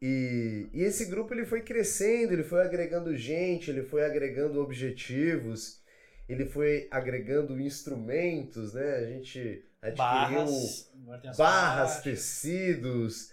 [0.00, 5.82] E, e esse grupo ele foi crescendo, ele foi agregando gente, ele foi agregando objetivos,
[6.28, 8.96] ele foi agregando instrumentos, né?
[8.96, 11.36] A gente adquiriu Barras.
[11.36, 13.32] barras, tecidos,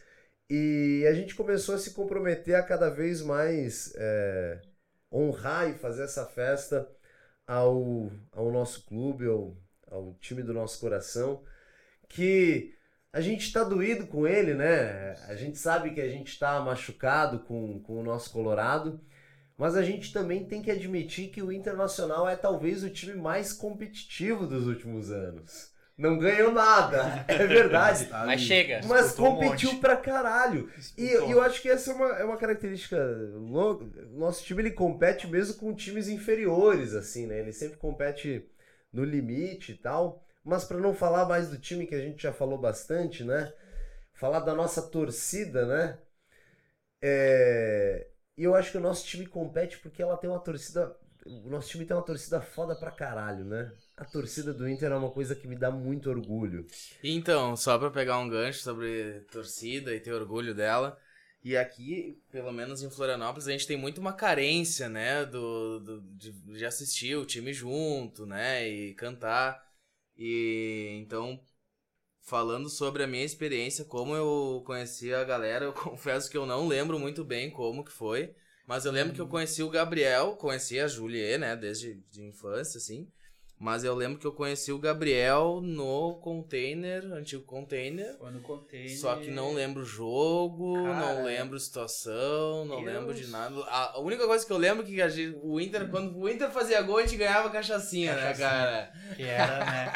[0.49, 4.61] e a gente começou a se comprometer a cada vez mais é,
[5.11, 6.87] honrar e fazer essa festa
[7.45, 9.57] ao, ao nosso clube, ao,
[9.89, 11.43] ao time do nosso coração,
[12.09, 12.73] que
[13.11, 15.13] a gente está doído com ele, né?
[15.27, 19.01] A gente sabe que a gente está machucado com, com o nosso Colorado,
[19.57, 23.53] mas a gente também tem que admitir que o Internacional é talvez o time mais
[23.53, 25.73] competitivo dos últimos anos.
[25.97, 28.07] Não ganhou nada, é verdade.
[28.25, 28.81] Mas chega.
[28.85, 29.81] Mas um competiu monte.
[29.81, 30.71] pra caralho.
[30.95, 31.27] E Disputou.
[31.27, 32.97] e eu acho que essa é uma, é uma característica.
[34.11, 37.39] Nosso time ele compete mesmo com times inferiores, assim, né?
[37.39, 38.47] Ele sempre compete
[38.93, 40.23] no limite e tal.
[40.43, 43.51] Mas pra não falar mais do time que a gente já falou bastante, né?
[44.13, 45.97] Falar da nossa torcida, né?
[47.01, 48.07] É,
[48.37, 50.95] E eu acho que o nosso time compete porque ela tem uma torcida.
[51.45, 53.71] O nosso time tem uma torcida foda pra caralho, né?
[53.97, 56.65] A torcida do Inter é uma coisa que me dá muito orgulho.
[57.03, 60.97] Então, só pra pegar um gancho sobre torcida e ter orgulho dela.
[61.43, 65.25] E aqui, pelo menos em Florianópolis, a gente tem muito uma carência, né?
[65.25, 68.67] Do, do- de, de assistir o time junto, né?
[68.67, 69.61] E cantar.
[70.17, 71.39] E então,
[72.21, 76.67] falando sobre a minha experiência, como eu conheci a galera, eu confesso que eu não
[76.67, 78.35] lembro muito bem como que foi.
[78.67, 81.55] Mas eu lembro que eu conheci o Gabriel, conheci a Julie, né?
[81.55, 83.09] Desde de infância, assim.
[83.59, 88.15] Mas eu lembro que eu conheci o Gabriel no container, antigo container.
[88.19, 88.95] Foi no container.
[88.99, 93.55] Só que não lembro o jogo, Cara, não lembro situação, não eu- lembro de nada.
[93.67, 96.79] A única coisa que eu lembro é que gente- o Inter, quando o Inter fazia
[96.83, 98.47] gol, a gente ganhava cachaçinha, né, Cachaçinha.
[98.49, 98.91] cara?
[99.15, 99.93] Que era, né?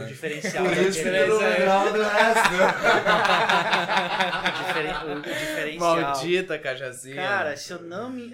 [0.00, 2.52] O diferencial Por isso que lembrava do resto.
[5.06, 5.96] o, o diferencial.
[6.00, 7.16] Maldita cachaçinha.
[7.16, 8.32] Cara, se eu não me.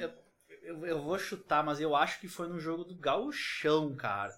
[0.69, 4.33] Eu, eu- vou chutar, mas eu acho que foi no jogo do Gauchão, cara.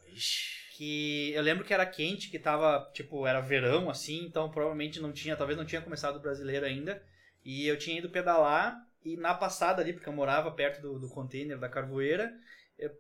[0.77, 5.13] Que eu lembro que era quente, que tava, tipo, era verão, assim, então provavelmente não
[5.13, 7.03] tinha, talvez não tinha começado o brasileiro ainda.
[7.45, 11.09] E eu tinha ido pedalar, e na passada ali, porque eu morava perto do, do
[11.09, 12.33] container da Carvoeira,
[12.79, 12.91] eu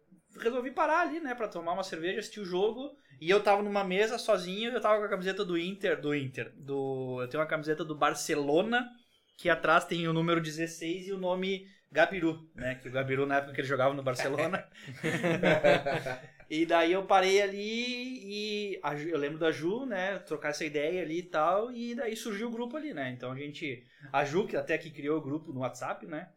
[0.40, 2.90] resolvi parar ali, né, pra tomar uma cerveja, assistir o jogo.
[3.20, 6.52] E eu tava numa mesa sozinho, eu tava com a camiseta do Inter, do Inter,
[6.56, 7.18] do.
[7.22, 8.88] Eu tenho uma camiseta do Barcelona,
[9.36, 12.76] que atrás tem o número 16 e o nome Gabiru, né?
[12.76, 14.68] Que o Gabiru na época que ele jogava no Barcelona.
[16.48, 20.18] e daí eu parei ali e a eu lembro da Ju, né?
[20.20, 23.10] Trocar essa ideia ali e tal, e daí surgiu o grupo ali, né?
[23.10, 23.84] Então a gente.
[24.12, 26.28] A Ju, que até que criou o grupo no WhatsApp, né?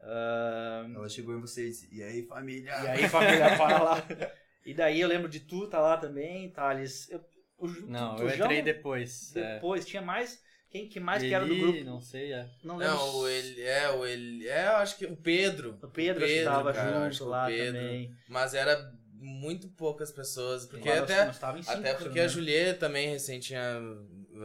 [0.00, 1.90] Ah, Ela chegou em vocês.
[1.92, 2.70] E aí, família?
[2.70, 4.02] e aí, família, para lá.
[4.62, 7.10] E daí eu lembro de tu, tá lá também, Thales.
[7.10, 7.24] Eu,
[7.56, 9.34] o, Não, tu, eu entrei depois.
[9.34, 9.54] é.
[9.54, 10.38] Depois, tinha mais.
[10.70, 11.84] Quem que mais que era do Eli, grupo?
[11.84, 12.48] Não sei, é.
[12.62, 12.94] Não lembro.
[12.94, 15.78] Não, o ele é, o ele é, eu acho que o Pedro.
[15.82, 17.80] O Pedro, acho que tava cara, acho que junto o lá Pedro.
[17.80, 18.14] também.
[18.28, 22.10] Mas era muito poucas pessoas, porque nós- até nós tava em cinco, Até porque não
[22.10, 22.28] a me engano.
[22.30, 23.80] Juliet também recém tinha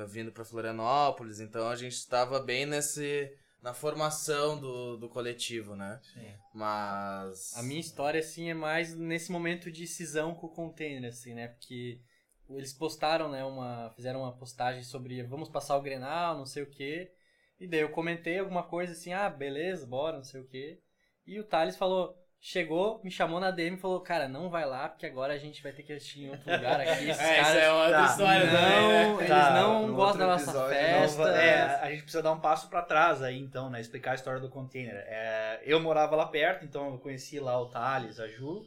[0.07, 5.99] vindo pra Florianópolis, então a gente estava bem nesse na formação do, do coletivo, né?
[6.13, 6.27] Sim.
[6.53, 11.33] Mas A minha história, assim, é mais nesse momento de cisão com o container, assim,
[11.33, 11.47] né?
[11.47, 11.99] Porque
[12.49, 13.91] eles postaram, né, uma...
[13.95, 17.11] Fizeram uma postagem sobre vamos passar o Grenal, não sei o quê.
[17.59, 20.79] E daí eu comentei alguma coisa assim, ah, beleza, bora, não sei o quê.
[21.25, 22.15] E o Thales falou...
[22.47, 25.63] Chegou, me chamou na DM e falou, cara, não vai lá, porque agora a gente
[25.63, 27.09] vai ter que assistir em outro lugar aqui.
[27.09, 28.05] Esses É, isso caras é outra Tá.
[28.05, 29.03] história também, né?
[29.05, 31.21] não, eles Tá, não gostam da nossa episódio, festa.
[31.23, 33.81] Então, é, a gente precisa dar um passo pra trás aí, então, né?
[33.81, 34.93] Explicar a história do container.
[35.07, 38.63] É, eu morava lá perto, então eu conheci lá o Thales, a Ju,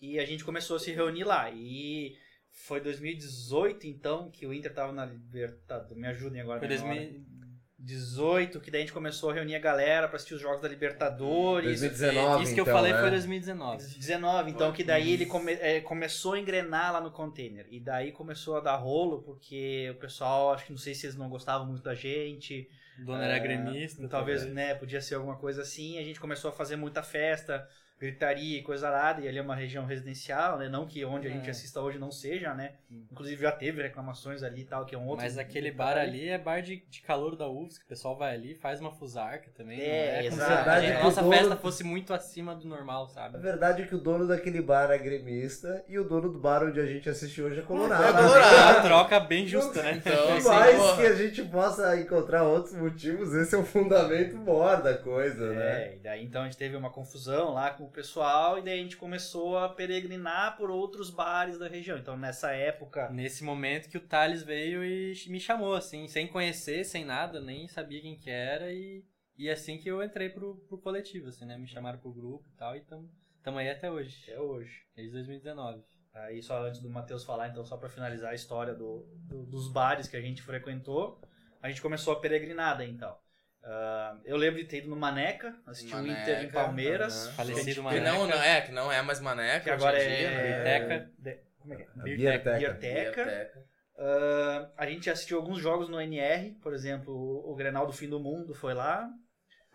[0.00, 1.50] e a gente começou a se reunir lá.
[1.50, 2.16] E
[2.66, 5.96] foi 2018, então, que o Inter tava na Libertadores.
[5.96, 6.58] Me ajudem agora.
[6.58, 7.00] Foi na memória.
[7.02, 7.38] 2000...
[7.80, 10.68] 18, que daí a gente começou a reunir a galera pra assistir os jogos da
[10.68, 11.80] Libertadores.
[11.80, 13.00] 2019, Isso que eu então, falei né?
[13.00, 13.94] foi 2019.
[13.98, 17.66] 19, então que daí ele come- é, começou a engrenar lá no container.
[17.70, 21.16] E daí começou a dar rolo, porque o pessoal, acho que não sei se eles
[21.16, 22.68] não gostavam muito da gente.
[23.00, 24.06] O dono era É, gremista.
[24.08, 24.54] Talvez, talvez.
[24.54, 25.98] né, podia ser alguma coisa assim.
[25.98, 27.66] A gente começou a fazer muita festa,
[28.00, 29.20] gritaria e coisa arada.
[29.20, 30.68] E ali é uma região residencial, né?
[30.68, 31.50] Não que onde a gente É.
[31.50, 32.74] assista hoje não seja, né?
[33.10, 35.24] Inclusive já teve reclamações ali e tal, que é um outro.
[35.24, 38.54] Mas aquele bar ali é bar de, de calor da UFSC, o pessoal vai ali,
[38.54, 39.80] faz uma fusarca também.
[39.80, 40.62] É, como exato.
[40.64, 43.38] se a é a que nossa dono- festa fosse muito acima do normal, A sabe?
[43.38, 46.78] verdade é que o dono daquele bar é gremista e o dono do bar onde
[46.78, 48.04] a gente assiste hoje é colorado.
[48.04, 48.74] É colorado.
[48.78, 49.94] Uma troca bem justa, né?
[49.96, 50.96] Então, Por mais porra.
[50.98, 55.82] que a gente possa encontrar outros motivos, esse é o fundamento maior da coisa, né?
[55.92, 58.78] É, e daí então a gente teve uma confusão lá com o pessoal e daí
[58.80, 61.98] a gente começou a peregrinar por outros bares da região.
[61.98, 63.08] Então nessa época.
[63.10, 67.66] Nesse momento que o Thales veio e me chamou, assim, sem conhecer, sem nada, nem
[67.68, 69.04] sabia quem que era e,
[69.36, 71.56] e assim que eu entrei pro, pro coletivo, assim, né?
[71.56, 73.10] Me chamaram pro grupo e tal e tamo,
[73.42, 74.16] tamo aí até hoje.
[74.24, 74.82] Até hoje.
[74.96, 75.82] Desde 2019.
[76.14, 79.70] Aí só antes do Matheus falar, então só pra finalizar a história do, do- dos
[79.70, 81.20] bares que a gente frequentou,
[81.62, 83.16] a gente começou a peregrinada então.
[83.62, 87.26] Ah, eu lembro de ter ido no Maneca, assistir o Inter em Palmeiras.
[87.26, 87.32] aham.
[87.34, 88.04] Falecido Que Maneca.
[88.12, 90.86] não, não é, que não é mais maneca, Que agora hoje em dia, é.
[90.86, 91.08] né?
[91.18, 91.86] De- como é que é?
[91.86, 92.58] A Bierteca.
[92.58, 92.58] Bierteca.
[92.58, 93.24] Bierteca.
[93.24, 93.64] Bierteca.
[93.98, 98.08] Ah, a gente assistiu alguns jogos no NR, por exemplo, o, o Grenal do Fim
[98.08, 99.10] do Mundo foi lá.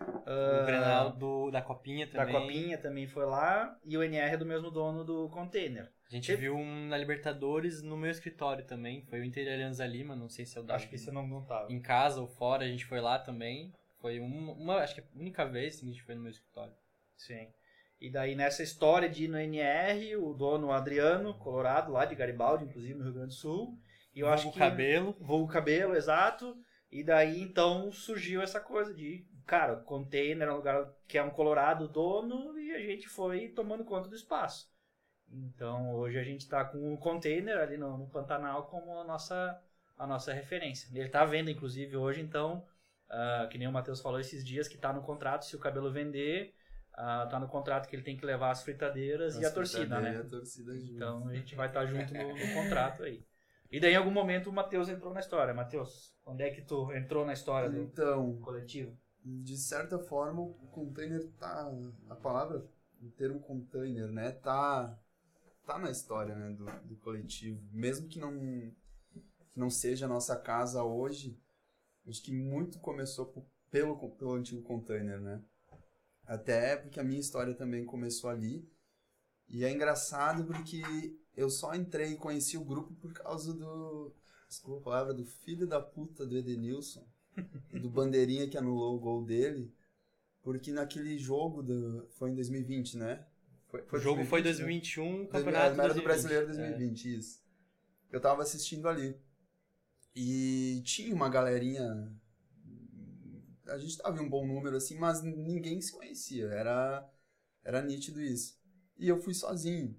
[0.07, 2.33] O Grenal do, da Copinha Da também.
[2.41, 3.77] Copinha também foi lá.
[3.85, 5.91] E o NR é do mesmo dono do container.
[6.09, 9.01] A gente viu um na Libertadores no meu escritório também.
[9.05, 11.25] Foi o Inter Alianza Lima, não sei se é o da Acho que você não,
[11.27, 11.71] não tava.
[11.71, 13.73] em casa ou fora, a gente foi lá também.
[13.99, 16.73] Foi uma, uma- acho que a única vez que a gente foi no meu escritório.
[17.17, 17.47] Sim.
[17.99, 22.65] E daí nessa história de ir no NR, o dono Adriano, colorado, lá de Garibaldi,
[22.65, 23.77] inclusive no Rio Grande do Sul.
[24.13, 24.59] E eu acho Vulgo que.
[24.59, 25.15] cabelo.
[25.19, 26.55] Vulgo cabelo, exato.
[26.91, 31.29] E daí então surgiu essa coisa de cara, container é um lugar que é um
[31.29, 34.71] colorado dono e a gente foi tomando conta do espaço.
[35.31, 39.59] Então hoje a gente está com o container ali no, no Pantanal como a nossa,
[39.97, 40.87] a nossa referência.
[40.93, 42.65] Ele está vendo, inclusive, hoje, então,
[43.09, 45.91] ah, que nem o Matheus falou esses dias, que está no contrato, se o cabelo
[45.91, 46.53] vender,
[46.93, 50.17] ah, tá no contrato que ele tem que levar as fritadeiras e a torcida, né?
[50.17, 50.75] a torcida.
[50.75, 53.25] Então a gente vai estar junto no, no contrato aí.
[53.71, 55.51] E daí em algum momento o Matheus entrou na história.
[55.51, 58.95] Matheus, onde é que tu entrou na história do Então, coletivo?
[59.23, 61.71] De certa forma, o container tá.
[62.09, 62.65] A palavra,
[63.01, 64.31] o termo container, né?
[64.31, 64.99] Tá.
[65.65, 66.51] Tá na história, né?
[66.55, 67.61] Do, do coletivo.
[67.71, 68.37] Mesmo que não.
[69.51, 71.39] Que não seja a nossa casa hoje,
[72.07, 75.43] acho que muito começou po- pelo, pelo antigo container, né?
[76.25, 78.67] Até porque a minha história também começou ali.
[79.47, 80.81] E é engraçado porque
[81.35, 84.13] eu só entrei e conheci o grupo por causa do.
[84.47, 87.07] Desculpa a palavra, do filho da puta do Edenilson
[87.71, 89.73] do bandeirinha que anulou o gol dele,
[90.41, 93.25] porque naquele jogo do, foi em 2020, né?
[93.67, 95.05] Foi, O jogo foi 2020, né?
[95.05, 96.03] 2021, campeonato Era do 2020.
[96.03, 96.47] Brasileiro É.
[96.47, 97.43] 2020, isso.
[98.11, 99.17] Eu tava assistindo ali.
[100.15, 102.11] E tinha uma galerinha.
[103.67, 106.45] A gente tava em um bom número assim, mas ninguém se conhecia.
[106.47, 107.09] Era,
[107.63, 108.61] era nítido isso.
[108.97, 109.97] E eu fui sozinho.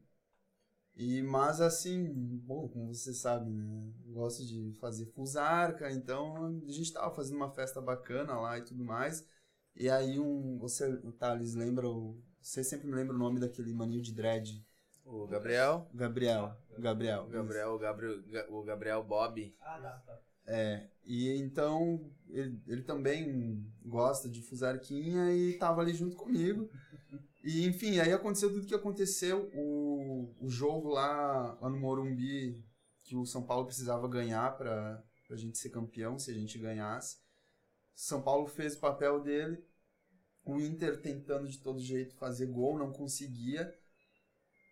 [0.97, 2.05] E, mas assim,
[2.45, 3.93] bom, como você sabe, né?
[4.07, 8.63] eu gosto de fazer fusarca, então a gente tava fazendo uma festa bacana lá e
[8.63, 9.27] tudo mais.
[9.75, 14.03] E aí um, você, Thales, lembra o, você sempre me lembra o nome daquele maninho
[14.03, 14.65] de dread?
[15.05, 15.89] O Gabriel.
[15.93, 16.57] O Gabriel.
[16.77, 17.25] O Gabriel.
[17.25, 19.57] O Gabriel, o Gabriel, o Gabriel Bob.
[19.61, 20.21] Ah, tá, tá.
[20.47, 26.71] É, e então ele, ele também gosta de fusarquinha e tava ali junto comigo.
[27.45, 29.51] E enfim, aí aconteceu tudo que aconteceu.
[29.55, 32.65] O, o jogo lá, lá no Morumbi,
[33.03, 37.19] que o São Paulo precisava ganhar pra, pra gente ser campeão, se a gente ganhasse.
[37.95, 39.63] São Paulo fez o papel dele.
[40.43, 43.73] O Inter tentando de todo jeito fazer gol, não conseguia.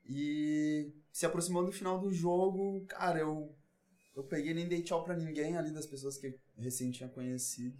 [0.08, 3.54] E se aproximando do final do jogo, cara, eu
[4.14, 7.76] eu peguei nem dei tchau pra ninguém ali das pessoas que recém tinha conhecido.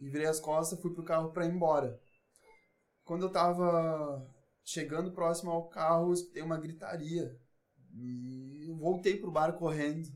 [0.00, 2.00] E virei as costas, fui pro carro pra ir embora.
[3.04, 4.26] Quando eu tava
[4.64, 7.36] chegando próximo ao carro, eu escutei uma gritaria.
[7.94, 10.08] E eu voltei pro bar correndo.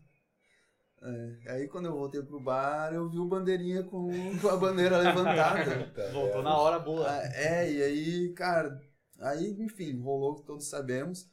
[1.03, 4.99] É, aí quando eu voltei pro bar, eu vi o bandeirinha com, com a bandeira
[4.99, 5.92] levantada.
[6.12, 7.07] Voltou na hora boa.
[7.09, 8.81] Ah, É, e aí, cara,
[9.20, 11.31] aí, enfim, rolou o que todos sabemos.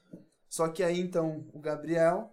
[0.50, 2.30] Só que aí, então, o Gabriel,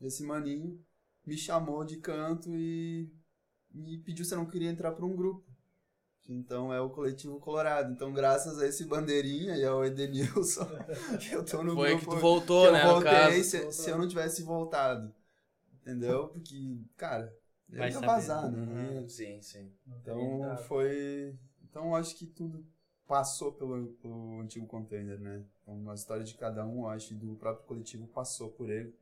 [0.00, 0.78] esse maninho,
[1.24, 3.10] me chamou de canto e
[3.70, 5.51] me pediu se eu não queria entrar para um grupo.
[6.22, 7.92] Que então é o Coletivo Colorado.
[7.92, 10.64] Então, graças a esse bandeirinha e ao Edenilson,
[11.20, 12.04] que eu tô no Foi grupo.
[12.04, 13.44] que tu voltou, que eu né, no voltei caso.
[13.44, 15.12] se, se eu não tivesse voltado.
[15.80, 16.28] Entendeu?
[16.28, 17.34] Porque, cara,
[17.70, 18.06] eu Vai ia saber.
[18.06, 18.58] vazar, né?
[19.00, 19.72] Uhum, Sim, sim.
[20.00, 21.36] Então foi.
[21.64, 22.64] Então eu acho que tudo
[23.06, 25.44] passou pelo, pelo antigo container, né?
[25.62, 28.94] Então a história de cada um, eu acho, e do próprio coletivo passou por ele.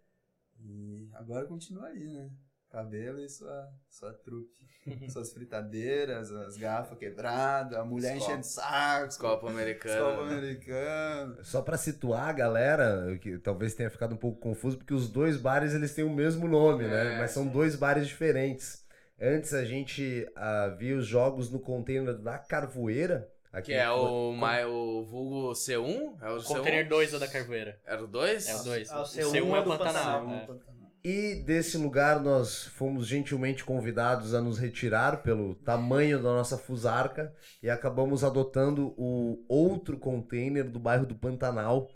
[0.65, 2.31] E agora continua aí, né?
[2.71, 4.61] Cabelo e sua, sua trupe.
[5.11, 8.53] Suas fritadeiras, as garrafas quebradas, a mulher Os enchendo copos.
[8.53, 9.19] saco.
[9.19, 10.25] Copa Copa Americana.
[10.25, 10.33] né?
[10.39, 11.45] americano.
[11.45, 15.37] Só pra situar a galera, que talvez tenha ficado um pouco confuso, porque os dois
[15.37, 17.15] bares eles têm o mesmo nome, né?
[17.17, 18.83] É, Mas são dois bares diferentes.
[19.21, 23.31] Antes a gente ah, via os jogos no container da Carvoeira.
[23.53, 26.17] Aqui Que é o, mai- o vulgo C1?
[26.23, 26.47] É o O C1?
[26.47, 27.79] Container 2 é da Carvoeira.
[27.85, 28.49] Era o 2?
[28.49, 28.91] É o 2.
[28.91, 30.21] Ah, o o C1 C1 é é o do Pantanal.
[30.25, 30.61] Pantanal.
[30.67, 30.70] é.
[31.03, 37.33] E desse lugar nós fomos gentilmente convidados a nos retirar pelo tamanho da nossa fusarca
[37.63, 41.89] e acabamos adotando o outro container do bairro do Pantanal,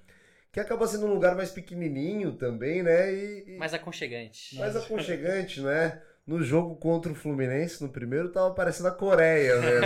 [0.51, 3.13] que acaba sendo um lugar mais pequenininho também, né?
[3.13, 4.57] E, e Mais aconchegante.
[4.57, 6.01] mais aconchegante, né?
[6.27, 9.81] No jogo contra o Fluminense, no primeiro, tava parecendo a Coreia, né?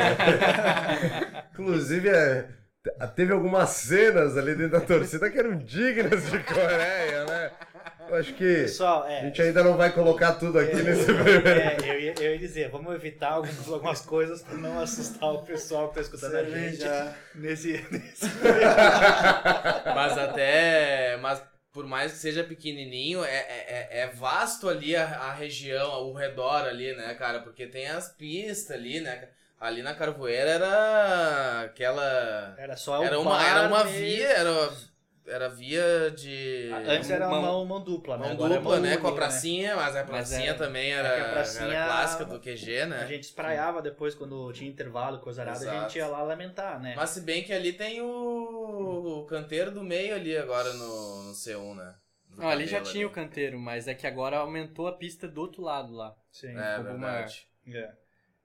[1.52, 2.42] Inclusive, é,
[2.82, 7.50] te- teve algumas cenas ali dentro da torcida que eram dignas de Coreia, né?
[8.08, 9.20] Eu acho que Pessoal, a é.
[9.22, 11.48] gente ainda não vai colocar tudo aqui nesse primeiro.
[11.48, 15.42] É, eu, ia, eu ia dizer, vamos evitar algumas, algumas coisas pra não assustar o
[15.42, 16.84] pessoal que tá escutando a gente
[17.34, 18.26] nesse, nesse
[19.94, 21.16] Mas até.
[21.18, 21.42] Mas
[21.72, 26.14] por mais que seja pequenininho, é, é, é- é vasto ali a, a região, o
[26.14, 27.40] redor ali, né, cara?
[27.40, 29.28] Porque tem as pistas ali, né?
[29.60, 32.54] Ali na Carvoeira era aquela.
[32.56, 34.72] Era só Era uma, bar era uma via, era,
[35.28, 36.70] era via de.
[36.86, 38.24] Antes era Mão- mão, mão dupla, né?
[38.24, 38.96] Mão Agora é dupla, mão né?
[38.96, 39.16] Com a única, né?
[39.28, 42.40] pracinha, mas a Mas pracinha é- também era, é que a pracinha- era clássica do
[42.40, 43.00] QG, né?
[43.02, 46.94] A gente espraiava depois quando tinha intervalo, coisa arada, a gente ia lá lamentar, né?
[46.96, 51.32] Mas se bem que ali tem o, o canteiro do meio ali agora no, no
[51.32, 51.94] C1, né?
[52.36, 55.62] Não, ali já tinha o canteiro, mas é que agora aumentou a pista do outro
[55.62, 56.14] lado lá.
[56.30, 56.56] Sim.
[56.56, 57.46] É ficou verdade.
[57.66, 57.90] É.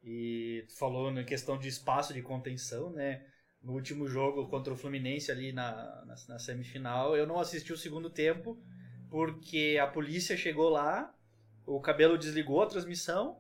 [0.03, 3.21] E tu falou na questão de espaço de contenção, né?
[3.63, 7.77] No último jogo contra o Fluminense ali na, na, na semifinal, eu não assisti o
[7.77, 8.61] segundo tempo
[9.09, 11.13] porque a polícia chegou lá,
[11.65, 13.39] o cabelo desligou a transmissão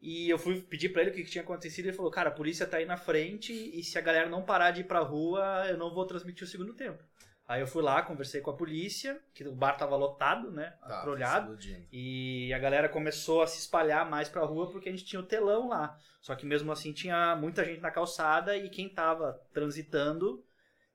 [0.00, 1.86] e eu fui pedir pra ele o que, que tinha acontecido.
[1.86, 4.72] Ele falou: Cara, a polícia tá aí na frente e se a galera não parar
[4.72, 7.04] de ir pra rua, eu não vou transmitir o segundo tempo.
[7.50, 10.72] Aí eu fui lá, conversei com a polícia, que o bar tava lotado, né?
[10.86, 11.54] Tá, Atrolhado.
[11.54, 11.84] explodindo.
[11.90, 15.26] E a galera começou a se espalhar mais pra rua porque a gente tinha o
[15.26, 15.98] telão lá.
[16.20, 20.44] Só que mesmo assim tinha muita gente na calçada e quem tava transitando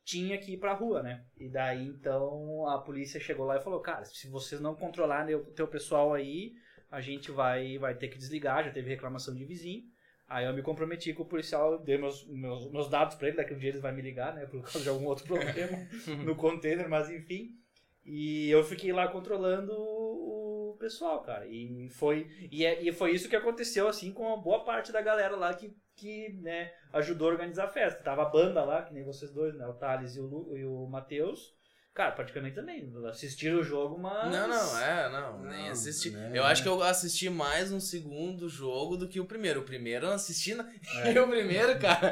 [0.05, 1.25] tinha que ir pra rua, né?
[1.37, 5.43] E daí então a polícia chegou lá e falou: Cara, se vocês não controlarem o
[5.51, 6.53] teu pessoal aí,
[6.89, 8.63] a gente vai, vai ter que desligar.
[8.63, 9.83] Já teve reclamação de vizinho.
[10.27, 13.53] Aí eu me comprometi com o policial, dei meus, meus, meus dados pra ele, daqui
[13.53, 14.45] um dia ele vai me ligar, né?
[14.45, 15.77] Por causa de algum outro problema
[16.23, 17.51] no container, mas enfim.
[18.03, 21.45] E eu fiquei lá controlando o pessoal, cara.
[21.47, 25.01] E foi, e, é- e foi isso que aconteceu, assim, com uma boa parte da
[25.01, 28.03] galera lá que, que né, ajudou a organizar a festa.
[28.03, 29.65] Tava a banda lá, que nem vocês dois, né?
[29.67, 31.55] O Thales e o, Lu, e o Matheus.
[31.95, 32.91] Cara, praticamente também.
[33.09, 34.29] Assistiram o jogo, mas.
[34.29, 36.09] Não, não, é, não, nem Não, assisti.
[36.09, 36.29] né?
[36.33, 39.61] Eu acho que eu assisti mais um segundo jogo do que o primeiro.
[39.61, 40.69] O primeiro eu não assisti, na...
[41.05, 41.13] É.
[41.15, 42.11] e o primeiro, cara,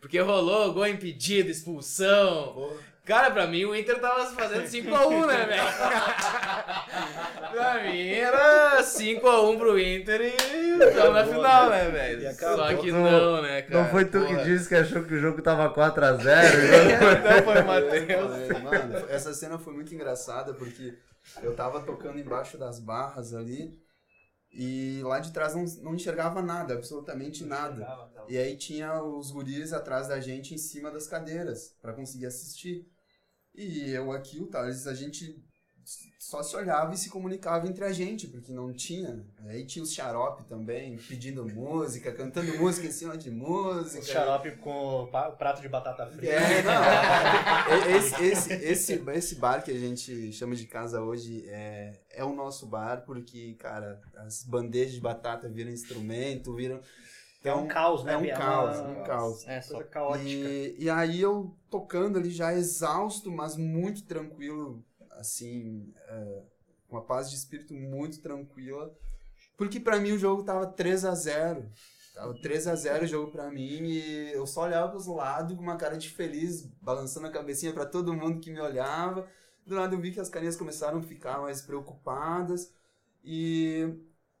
[0.00, 2.72] porque rolou gol impedido, expulsão.
[3.08, 5.62] Cara, pra mim o Inter tava fazendo 5x1, né, velho?
[7.50, 12.34] pra mim era 5x1 pro Inter e tamo na final, né, velho?
[12.34, 13.82] Só que Não- não, né, cara?
[13.82, 14.36] Não foi tu Porra.
[14.36, 16.18] que disse que achou que o jogo tava 4x0?
[17.24, 18.62] Não foi o Matheus.
[18.62, 20.92] Mano, essa cena foi muito engraçada porque
[21.42, 23.72] eu tava tocando embaixo das barras ali
[24.52, 27.86] e lá de trás não, não enxergava nada, absolutamente nada.
[28.28, 32.86] E aí tinha os guris atrás da gente em cima das cadeiras pra conseguir assistir.
[33.58, 35.36] E eu aqui, o Thales, a gente
[36.16, 39.26] só se olhava e se comunicava entre a gente, porque não tinha.
[39.46, 43.98] Aí tinha os xarope também, pedindo música, cantando música em cima de música.
[43.98, 46.32] O xarope com prato de batata frita.
[46.32, 47.96] É, não.
[47.96, 52.32] Esse, esse, esse, esse bar que a gente chama de casa hoje é, é o
[52.32, 56.80] nosso bar, porque, cara, as bandejas de batata viram instrumento, viram.
[57.44, 58.14] É um caos, né?
[58.14, 58.36] É um Bia?
[58.36, 59.46] caos, um caos.
[59.46, 60.28] É, só Coisa caótica.
[60.28, 66.42] E, e aí eu tocando ali já exausto, mas muito tranquilo, assim, é,
[66.88, 68.92] com uma paz de espírito muito tranquila.
[69.56, 71.70] Porque pra mim o jogo tava 3 a 0
[72.14, 75.62] Tava 3 a 0 o jogo pra mim e eu só olhava pros lados com
[75.62, 79.28] uma cara de feliz, balançando a cabecinha pra todo mundo que me olhava.
[79.64, 82.72] Do lado eu vi que as carinhas começaram a ficar mais preocupadas
[83.22, 83.94] e,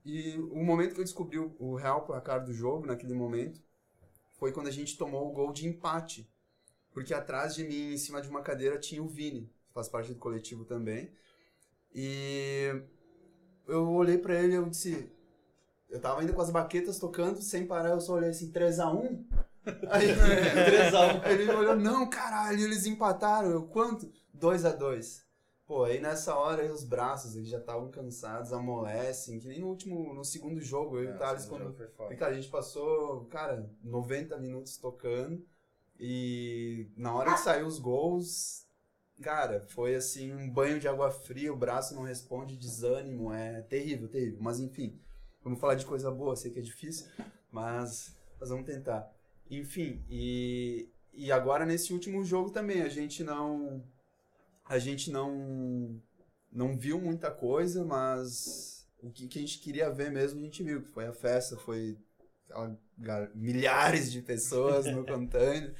[0.08, 3.60] e o momento que eu descobri o, real placar do jogo, naquele momento,
[4.38, 6.26] foi quando a gente tomou o gol de empate.
[6.94, 10.10] Porque atrás de mim, em cima de uma cadeira, tinha o Vini, que faz parte
[10.10, 11.12] do coletivo também.
[11.94, 12.72] E
[13.66, 15.12] eu olhei pra ele e eu disse.
[15.90, 19.26] Eu tava ainda com as baquetas tocando, sem parar, eu só olhei assim, 3x1.
[19.90, 20.08] Aí
[20.88, 21.26] 3x1.
[21.26, 23.50] ele olhou, não, caralho, eles empataram.
[23.50, 24.10] Eu, quanto?
[24.34, 25.27] 2x2.
[25.68, 29.68] Pô, aí nessa hora aí os braços, eles já estavam cansados, amolecem, que nem no
[29.68, 31.74] último, no segundo jogo, eu e o Thales, quando
[32.16, 35.46] cara, a gente passou, cara, 90 minutos tocando.
[36.00, 38.66] E na hora que saiu os gols,
[39.20, 44.08] cara, foi assim, um banho de água fria, o braço não responde, desânimo, é terrível,
[44.08, 44.38] terrível.
[44.40, 44.98] Mas enfim,
[45.44, 47.08] vamos falar de coisa boa, sei que é difícil,
[47.52, 49.12] mas nós vamos tentar.
[49.50, 53.84] Enfim, e, e agora nesse último jogo também, a gente não.
[54.68, 56.00] A gente não.
[56.50, 60.62] Não viu muita coisa, mas o que, que a gente queria ver mesmo, a gente
[60.62, 61.98] viu, que foi a festa, foi
[63.34, 65.74] milhares de pessoas no container.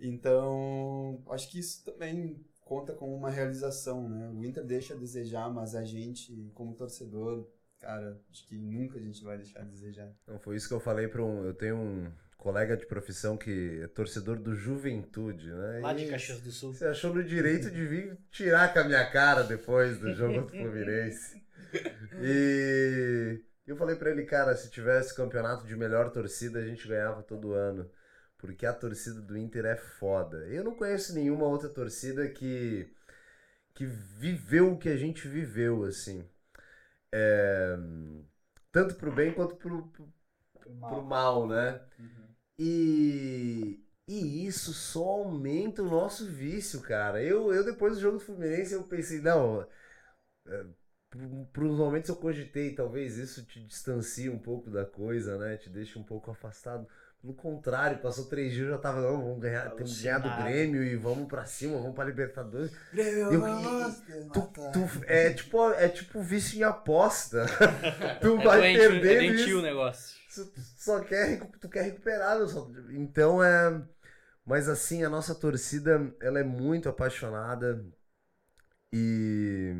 [0.00, 4.28] Então, acho que isso também conta como uma realização, né?
[4.30, 7.48] O Inter deixa a desejar, mas a gente, como torcedor,
[7.78, 10.12] cara, acho que nunca a gente vai deixar a desejar.
[10.26, 11.44] Não, foi isso que eu falei para um.
[11.44, 15.80] Eu tenho um colega de profissão que é torcedor do Juventude, né?
[15.82, 16.72] Lá de Caxias do Sul.
[16.72, 20.48] Você achou no direito de vir tirar com a minha cara depois do jogo do
[20.48, 21.42] Fluminense.
[22.22, 27.22] E eu falei pra ele, cara, se tivesse campeonato de melhor torcida, a gente ganhava
[27.22, 27.90] todo ano.
[28.38, 30.38] Porque a torcida do Inter é foda.
[30.46, 32.90] Eu não conheço nenhuma outra torcida que,
[33.74, 36.26] que viveu o que a gente viveu, assim.
[37.12, 37.76] É,
[38.72, 40.08] tanto pro bem quanto pro, pro,
[40.80, 41.78] pro mal, né?
[42.58, 47.22] E, e isso só aumenta o nosso vício, cara.
[47.22, 49.66] Eu, eu depois do jogo do Fluminense, eu pensei, não,
[51.52, 55.56] por, uns momentos eu cogitei, talvez isso te distancie um pouco da coisa, né?
[55.56, 56.86] Te deixe um pouco afastado.
[57.20, 60.44] Pelo contrário, passou três dias, eu já tava, não, vamos ganhar, temos que ganhar do.
[60.44, 62.70] Grêmio e vamos pra cima, vamos pra Libertadores.
[62.92, 63.96] Grêmio, Eu- vamos!
[64.32, 64.40] Tu,
[64.72, 67.44] tu- é tipo, é tipo vício em aposta.
[68.20, 69.58] tu É vai doente, é perdendo doentio isso.
[69.58, 70.18] o negócio.
[70.32, 73.82] Tu só quer, tu quer recuperar, só- então é,
[74.44, 77.84] mas assim a nossa torcida ela é muito apaixonada
[78.92, 79.74] e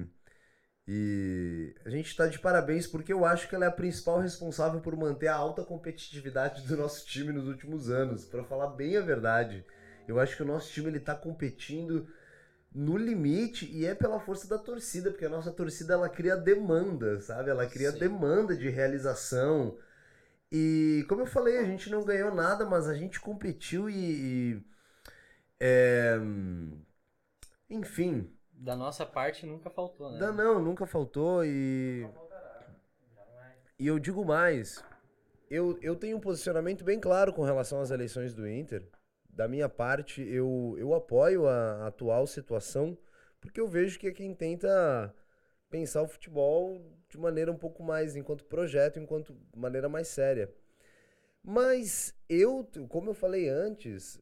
[0.90, 4.80] e a gente está de parabéns porque eu acho que ela é a principal responsável
[4.80, 9.02] por manter a alta competitividade do nosso time nos últimos anos, Pra falar bem a
[9.02, 9.66] verdade.
[10.08, 12.08] Eu acho que o nosso time ele tá competindo
[12.74, 17.20] no limite e é pela força da torcida, porque a nossa torcida ela cria demanda,
[17.20, 17.50] sabe?
[17.50, 17.98] Ela cria Sim.
[17.98, 19.76] demanda de realização.
[20.50, 24.54] E como eu falei, a gente não ganhou nada, mas a gente competiu e.
[24.54, 24.62] e,
[25.60, 26.18] é,
[27.68, 30.18] enfim, Da nossa parte nunca faltou, né?
[30.18, 32.08] não, não, nunca faltou e.
[33.78, 34.84] E eu digo mais.
[35.48, 38.84] Eu, eu tenho um posicionamento bem claro com relação às eleições do Inter.
[39.30, 42.98] Da minha parte, eu, eu apoio a atual situação,
[43.40, 45.14] porque eu vejo que é quem tenta
[45.70, 50.52] pensar o futebol de maneira um pouco mais, enquanto projeto, enquanto maneira mais séria.
[51.42, 54.20] Mas eu, como eu falei antes,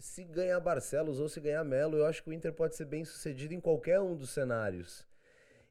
[0.00, 3.04] se ganhar Barcelos ou se ganhar Melo, eu acho que o Inter pode ser bem
[3.04, 5.06] sucedido em qualquer um dos cenários.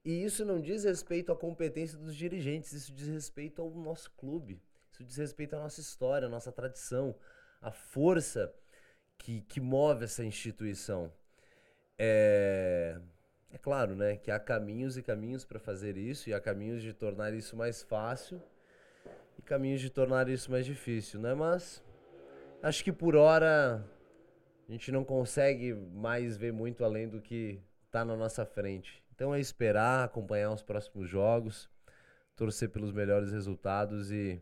[0.03, 4.61] E isso não diz respeito à competência dos dirigentes, isso diz respeito ao nosso clube.
[4.91, 7.15] Isso diz respeito à nossa história, à nossa tradição,
[7.61, 8.53] à força
[9.17, 11.11] que, que move essa instituição.
[11.97, 12.97] É,
[13.51, 16.93] é claro, né, que há caminhos e caminhos para fazer isso, e há caminhos de
[16.93, 18.41] tornar isso mais fácil
[19.37, 21.33] e caminhos de tornar isso mais difícil, né?
[21.33, 21.83] Mas
[22.61, 23.83] acho que por hora
[24.67, 29.01] a gente não consegue mais ver muito além do que tá na nossa frente.
[29.15, 31.69] Então é esperar, acompanhar os próximos jogos,
[32.35, 34.39] torcer pelos melhores resultados e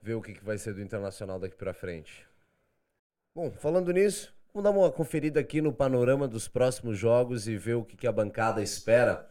[0.00, 2.26] ver o que, que vai ser do Internacional daqui pra frente.
[3.34, 7.74] Bom, falando nisso, vamos dar uma conferida aqui no panorama dos próximos jogos e ver
[7.74, 9.28] o que, que a bancada espera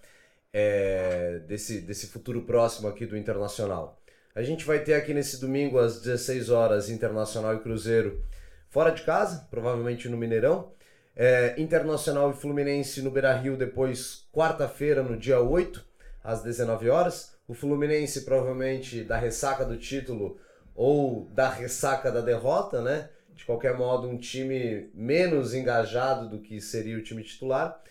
[0.53, 3.99] é, desse, desse futuro próximo aqui do Internacional.
[4.36, 8.24] A gente vai ter aqui nesse domingo às 16 horas Internacional e Cruzeiro
[8.70, 10.72] fora de casa, provavelmente no Mineirão.
[11.15, 15.84] É, Internacional e Fluminense no Beira Rio depois, quarta-feira, no dia 8,
[16.24, 17.36] às 19 horas.
[17.47, 20.38] O Fluminense provavelmente da ressaca do título
[20.76, 23.09] ou da ressaca da derrota, né?
[23.34, 27.82] De qualquer modo, um time menos engajado do que seria o time titular.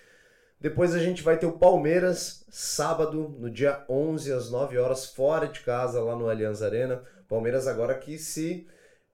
[0.60, 5.46] Depois a gente vai ter o Palmeiras, sábado, no dia 11, às 9 horas, fora
[5.46, 7.02] de casa, lá no Allianz Arena.
[7.28, 8.66] Palmeiras agora que se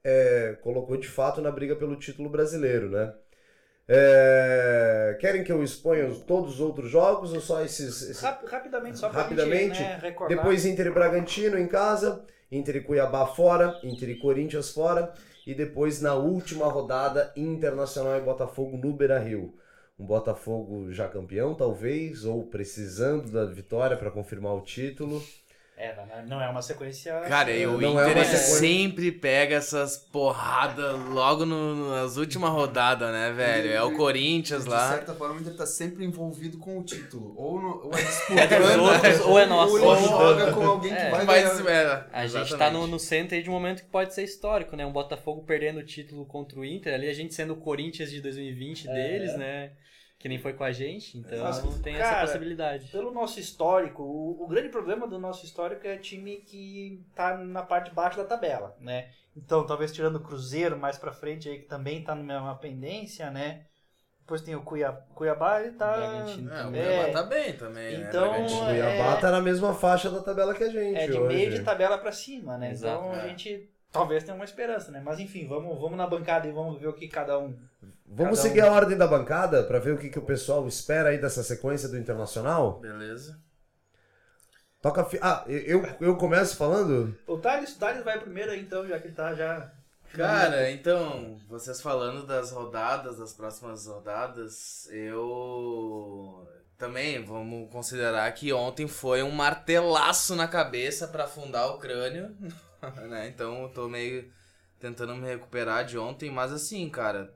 [0.05, 3.15] é, colocou de fato na briga pelo título brasileiro, né?
[3.89, 8.03] É, querem que eu exponha os- todos os outros jogos ou só esses?
[8.03, 10.37] esses- Rap- rapidamente, só pra Rapidamente, gente né, recordar.
[10.37, 15.13] Depois Inter e Bragantino em casa, Inter e Cuiabá fora, Inter e Corinthians fora.
[15.45, 19.53] E depois na última rodada, Internacional e Botafogo no Beira-Rio.
[19.99, 25.21] Um Botafogo já campeão, talvez, ou precisando da vitória para confirmar o título.
[25.85, 27.13] É, não- é uma sequência.
[27.29, 32.51] Cara, e o Não é Inter sequência- sempre pega essas porradas logo no- nas últimas
[32.51, 33.73] rodadas, né, velho?
[33.73, 34.91] É o Corinthians De lá.
[34.93, 37.35] certa forma, o Inter tá sempre envolvido com o título.
[37.37, 39.73] Ou, no, ou é É dos disputando, outros, ou é nosso.
[39.85, 41.11] ou ele joga com alguém que É.
[41.11, 42.09] vai Mas, ganhar.
[42.13, 44.77] é, A gente tá no, no centro aí de um momento que pode ser histórico,
[44.77, 44.87] né?
[44.87, 48.21] Um Botafogo perdendo o título contra o Inter, ali a gente sendo o Corinthians de
[48.21, 49.71] 2020 deles, né?
[50.23, 52.87] Que nem foi com a gente, então Mas, tem cara, essa possibilidade.
[52.93, 57.61] Pelo nosso histórico, o, o grande problema do nosso histórico é time que tá na
[57.65, 59.09] parte de baixo da tabela, né?
[59.37, 63.63] Então, talvez tirando o Cruzeiro mais pra frente aí, que também tá numa pendência, né?
[64.21, 65.93] Depois tem o Cuiabá, Cuiabá ele tá...
[65.97, 66.87] Bragantino É, o É.
[66.87, 68.07] Cuiabá tá bem também, né?
[68.09, 68.61] Então, Bragantino.
[68.63, 71.35] O Cuiabá é- tá na mesma faixa da tabela que a gente É de hoje.
[71.35, 72.71] meio de tabela pra cima, né?
[72.71, 73.23] Exato, então é.
[73.23, 75.03] a gente talvez tenha uma esperança, né?
[75.05, 77.59] Mas enfim, vamos, vamos na bancada e vamos ver o que cada um.
[78.15, 78.51] Vamos Cada um.
[78.51, 81.43] seguir a ordem da bancada para ver o que, que o pessoal espera aí dessa
[81.43, 82.79] sequência do Internacional?
[82.79, 83.41] Beleza.
[84.83, 85.05] Toca.
[85.05, 85.19] Fi...
[85.23, 87.17] Ah, eu, eu começo falando?
[87.27, 89.73] O Thales, o Thales vai primeiro aí, então, já que ele tá já.
[90.13, 96.47] Cara, então, vocês falando das rodadas, das próximas rodadas, eu
[96.77, 102.37] também vamos considerar que ontem foi um martelaço na cabeça pra afundar o crânio,
[103.09, 103.29] né?
[103.29, 104.31] Então eu tô meio
[104.79, 107.33] tentando me recuperar de ontem, mas assim, cara,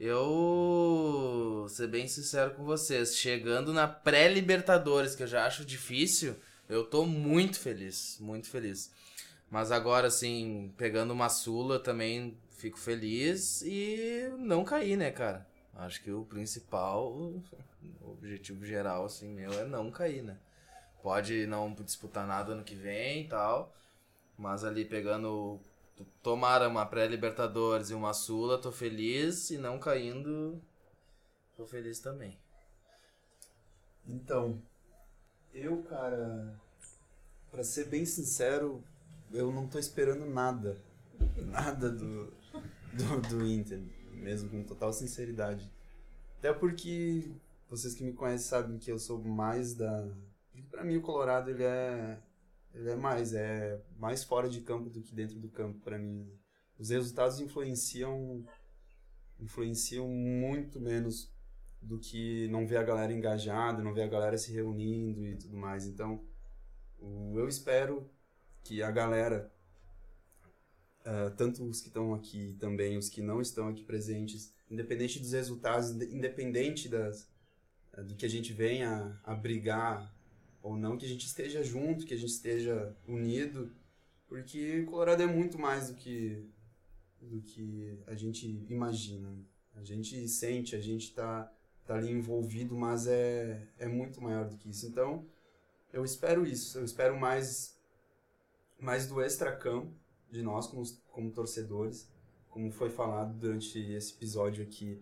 [0.00, 6.34] eu ser bem sincero com vocês, chegando na pré-Libertadores, que eu já acho difícil,
[6.70, 8.90] eu tô muito feliz, muito feliz.
[9.50, 15.46] Mas agora, assim, pegando uma Sula também fico feliz e não cair, né, cara?
[15.74, 17.42] Acho que o principal, o
[18.02, 20.38] objetivo geral, assim, meu, é não cair, né?
[21.02, 23.74] Pode não disputar nada ano que vem e tal,
[24.38, 25.60] mas ali pegando
[26.22, 29.50] tomara uma pré-Libertadores e uma Sula, tô feliz.
[29.50, 30.60] E não caindo,
[31.56, 32.38] tô feliz também.
[34.06, 34.60] Então,
[35.54, 36.58] eu, cara,
[37.50, 38.82] pra ser bem sincero,
[39.32, 40.76] eu não tô esperando nada.
[41.36, 42.32] Nada do,
[42.94, 43.82] do, do Inter,
[44.12, 45.70] mesmo com total sinceridade.
[46.38, 47.30] Até porque
[47.68, 50.08] vocês que me conhecem sabem que eu sou mais da.
[50.70, 52.18] Pra mim, o Colorado ele é.
[52.74, 56.30] É mais, é mais fora de campo do que dentro do campo, pra mim.
[56.78, 58.44] Os resultados influenciam
[59.40, 61.32] influenciam muito menos
[61.80, 65.56] do que não ver a galera engajada, não ver a galera se reunindo e tudo
[65.56, 65.86] mais.
[65.86, 66.22] Então,
[66.98, 68.08] o- eu espero
[68.62, 69.50] que a galera,
[71.04, 75.32] ah, tanto os que estão aqui também, os que não estão aqui presentes, independente dos
[75.32, 77.26] resultados, inde- independente das,
[77.94, 80.14] ah, do que a gente venha a brigar
[80.62, 83.72] ou não, que a gente esteja junto, que a gente esteja unido,
[84.28, 86.46] porque Colorado é muito mais do que
[87.20, 89.36] do que a gente imagina.
[89.74, 91.52] A gente sente, a gente está
[91.84, 94.86] tá ali envolvido, mas é, é muito maior do que isso.
[94.86, 95.26] Então,
[95.92, 96.78] eu espero isso.
[96.78, 97.78] Eu espero mais,
[98.78, 99.92] mais do extracampo
[100.30, 102.08] de nós como, como torcedores.
[102.48, 105.00] Como foi falado durante esse episódio aqui,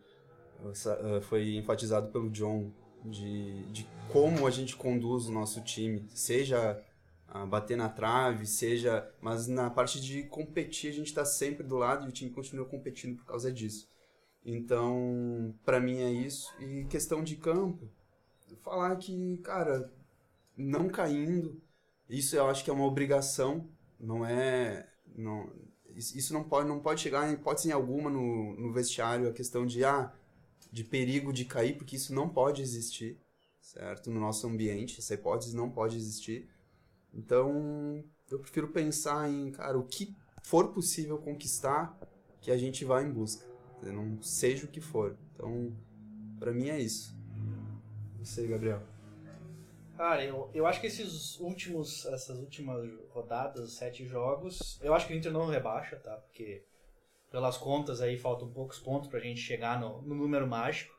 [0.61, 2.71] ah, foi enfatizado pelo John
[3.05, 6.83] de, de como a gente conduz o nosso time, seja
[7.27, 9.09] a bater na trave, seja.
[9.21, 12.67] Mas na parte de competir, a gente está sempre do lado e o time continua
[12.67, 13.89] competindo por causa disso.
[14.45, 16.53] Então, para mim é isso.
[16.59, 17.89] E questão de campo,
[18.63, 19.93] falar que, cara,
[20.57, 21.61] não caindo,
[22.09, 23.69] isso eu acho que é uma obrigação,
[24.01, 24.89] não é.
[25.15, 25.51] Não,
[25.95, 29.85] isso não pode, não pode chegar em hipótese alguma no, no vestiário a questão de,
[29.85, 30.13] ah,
[30.71, 33.19] de perigo de cair, porque isso não pode existir,
[33.61, 34.11] certo?
[34.11, 36.49] No nosso ambiente, essa hipótese não pode existir.
[37.13, 41.99] Então, eu prefiro pensar em, cara, o que for possível conquistar,
[42.41, 43.47] que a gente vai em busca.
[43.83, 45.17] Não seja o que for.
[45.35, 45.73] Então,
[46.39, 47.17] pra mim é isso.
[48.23, 48.83] Sei, Gabriel.
[49.97, 55.13] Cara, eu, eu acho que esses últimos, essas últimas rodadas, sete jogos, eu acho que
[55.13, 56.17] o Inter não rebaixa, tá?
[56.17, 56.65] Porque
[57.31, 60.97] pelas contas aí faltam poucos pontos pra gente chegar no, no número mágico.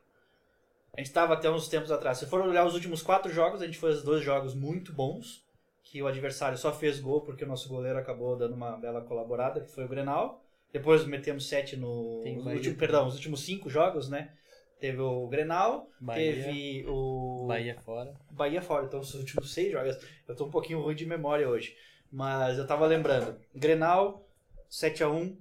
[0.96, 2.18] A gente estava até uns tempos atrás.
[2.18, 5.44] Se for olhar os últimos quatro jogos, a gente fez dois jogos muito bons,
[5.82, 9.60] que o adversário só fez gol porque o nosso goleiro acabou dando uma bela colaborada,
[9.60, 10.42] que foi o Grenal.
[10.72, 12.20] Depois metemos sete no.
[12.22, 12.56] Tem Bahia.
[12.56, 14.32] últimos- perdão, os últimos cinco jogos, né?
[14.78, 16.32] Teve o Grenal, Bahia.
[16.32, 17.44] teve o.
[17.46, 18.14] Bahia fora.
[18.30, 19.96] Bahia fora, então os últimos seis jogos.
[20.26, 21.76] Eu tô um pouquinho ruim de memória hoje.
[22.10, 23.38] Mas eu tava lembrando.
[23.54, 24.26] Grenal,
[24.70, 25.36] 7x1,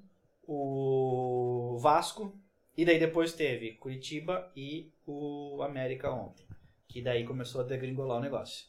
[0.51, 2.35] o Vasco.
[2.75, 6.45] E daí depois teve Curitiba e o América ontem.
[6.87, 8.65] Que daí começou a degringolar o negócio.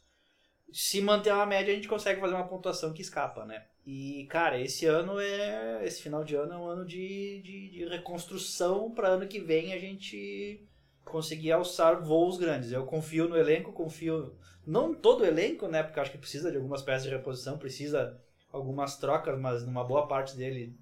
[0.70, 3.64] Se manter uma média, a gente consegue fazer uma pontuação que escapa, né?
[3.87, 5.85] E, cara, esse ano é.
[5.85, 9.72] Esse final de ano é um ano de, de, de reconstrução para ano que vem
[9.72, 10.68] a gente
[11.03, 12.72] conseguir alçar voos grandes.
[12.72, 14.37] Eu confio no elenco, confio.
[14.66, 15.83] Não todo o elenco, né?
[15.83, 18.20] Porque acho que precisa de algumas peças de reposição, precisa
[18.53, 20.78] algumas trocas, mas numa boa parte dele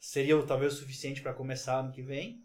[0.00, 2.42] seria talvez o suficiente para começar ano que vem.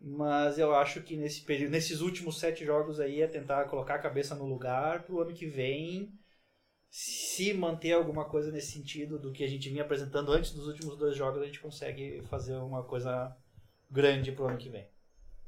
[0.00, 3.98] Mas eu acho que nesse período, nesses últimos sete jogos aí é tentar colocar a
[3.98, 6.10] cabeça no lugar pro ano que vem
[6.90, 10.96] se manter alguma coisa nesse sentido do que a gente vinha apresentando antes dos últimos
[10.98, 13.36] dois jogos, a gente consegue fazer uma coisa
[13.88, 14.88] grande pro ano que vem.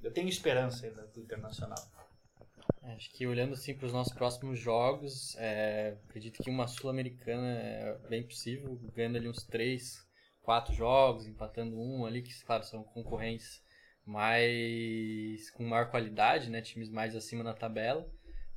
[0.01, 1.79] Eu tenho esperança ainda do Internacional.
[2.83, 7.49] É, Acho que olhando assim para os nossos próximos jogos, é, acredito que uma Sul-Americana
[7.59, 10.07] é bem possível, ganhando ali uns 3,
[10.43, 13.63] 4 jogos, empatando um ali, que claro, são concorrentes
[14.05, 18.09] mais com maior qualidade, né, times mais acima na tabela.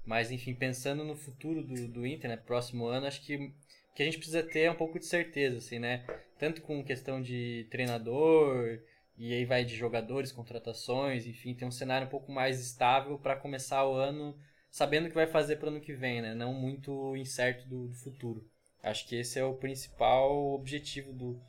[0.06, 3.54] Mas enfim, pensando no futuro do, do Inter, né, próximo ano, acho que
[3.96, 6.06] que a gente precisa ter é um pouco de certeza, assim, né?
[6.38, 8.82] Tanto com questão de treinador,
[9.18, 13.38] e aí vai de jogadores, contratações, enfim, tem um cenário um pouco mais estável para
[13.38, 14.38] começar o ano
[14.70, 16.36] sabendo o que vai fazer para o ano que vem, né?
[16.36, 18.46] Não muito incerto do, do futuro.
[18.84, 21.42] Acho que esse é o principal objetivo do,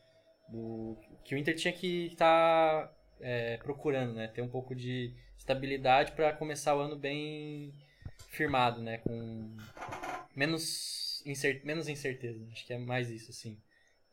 [0.48, 4.28] do que o Inter tinha que estar é, procurando, né?
[4.28, 7.72] Ter um pouco de estabilidade para começar o ano bem
[8.28, 8.98] firmado, né?
[8.98, 9.56] Com
[10.34, 12.46] menos, incer menos incerteza.
[12.52, 13.58] Acho que é mais isso, assim.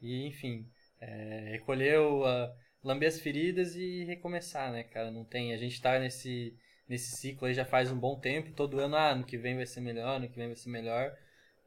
[0.01, 0.69] E, enfim,
[0.99, 2.53] é, recolher o, a,
[2.84, 5.11] lamber as feridas e recomeçar, né, cara?
[5.11, 5.53] Não tem.
[5.53, 6.55] A gente tá nesse,
[6.88, 9.65] nesse ciclo aí já faz um bom tempo, todo ano, ah, ano que vem vai
[9.65, 11.15] ser melhor, ano que vem vai ser melhor.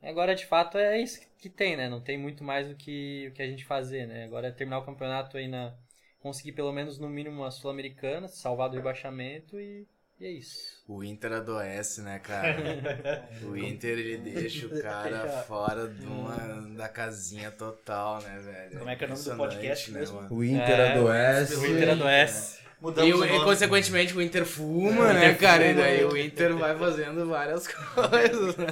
[0.02, 1.88] Agora, de fato, é isso que tem, né?
[1.88, 4.24] Não tem muito mais o que, o que a gente fazer, né?
[4.24, 5.72] Agora é terminar o campeonato aí na.
[6.20, 9.86] conseguir pelo menos no mínimo a Sul-Americana, salvar do rebaixamento e,
[10.18, 10.82] E é isso.
[10.88, 12.56] O Inter adoece, né, cara?
[13.42, 16.36] o Inter, ele deixa o cara fora de uma,
[16.76, 18.78] da casinha total, né, velho?
[18.78, 20.16] Como é que é o nome do podcast né, mesmo?
[20.16, 20.28] mano?
[20.34, 21.56] O Inter É, adoece.
[21.56, 22.60] O Inter adoece.
[22.60, 25.64] E, Mudamos o- o e, consequentemente o Inter fuma, né, cara?
[25.66, 28.56] E daí o Inter vai fazendo várias coisas.
[28.56, 28.66] né?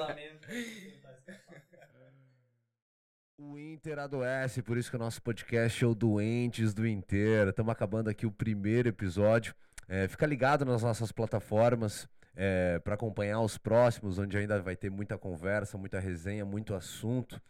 [3.73, 7.49] Inter adoece, por isso que o nosso podcast é o Doentes do Inter.
[7.49, 9.55] Estamos acabando aqui o primeiro episódio.
[9.89, 12.07] É, fica ligado nas nossas plataformas
[12.83, 17.41] para acompanhar os próximos, onde ainda vai ter muita conversa, muita resenha, muito assunto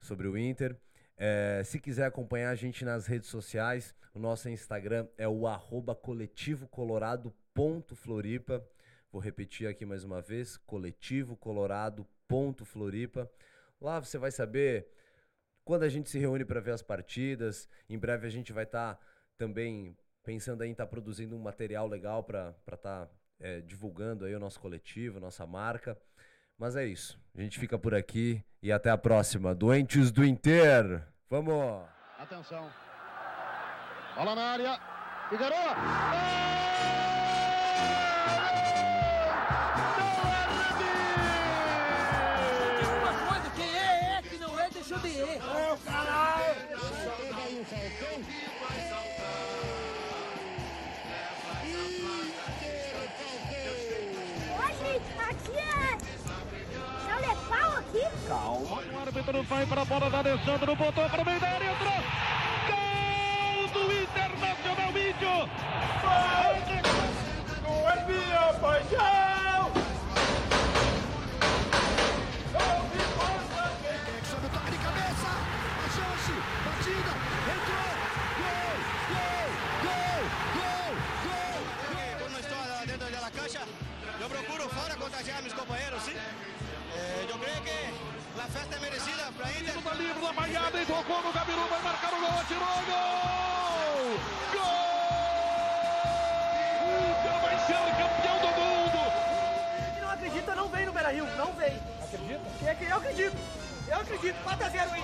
[0.00, 0.74] sobre o Inter.
[1.16, 5.94] É, se quiser acompanhar a gente nas redes sociais, o nosso Instagram é o arroba
[5.94, 8.66] coletivocolorado.floripa.
[9.12, 13.30] Vou repetir aqui mais uma vez, coletivocolorado.floripa.
[13.80, 14.88] Lá você vai saber
[15.68, 17.68] quando a gente se reúne para ver as partidas.
[17.90, 18.98] Em breve a gente vai estar
[19.36, 19.94] também
[20.24, 23.06] pensando em estar produzindo um material legal para estar
[23.66, 25.94] divulgando aí o nosso coletivo, nossa marca.
[26.56, 27.20] Mas é isso.
[27.36, 29.54] A gente fica por aqui e até a próxima.
[29.54, 31.06] Doentes do Inter.
[31.28, 31.84] Vamos!
[32.18, 32.72] Atenção.
[34.16, 34.80] Bola na área.
[35.28, 35.74] Figueroa.
[37.20, 37.27] Diz
[55.18, 55.98] aqui é.
[57.08, 58.04] É o aqui?
[58.92, 61.92] O árbitro vai para a bola da Alessandro, botou para o meio da área, entrou.
[62.68, 65.48] Gol do Internacional Vídeo.
[67.64, 69.37] Gol é minha paixão.
[85.28, 86.12] Fuera contagiar a mis compañeros, ¿sí?
[86.12, 87.90] Eh, yo creo que
[88.36, 89.74] la festa es merecida para Inter.
[89.82, 94.18] Tá livre da banhada e tocou no Gabiru, vai marcar o gol, atirou, gol!
[94.54, 94.88] Gol!
[96.84, 99.00] O Inter vai ser campeão do mundo!
[99.94, 101.26] Quem não acredita não vem no Beira Rio.
[101.36, 101.76] Não vem.
[102.02, 102.40] Acredita?
[102.58, 103.36] Quem é que eu acredito?
[103.88, 104.36] Eu acredito.
[104.44, 105.02] 4x0 aí.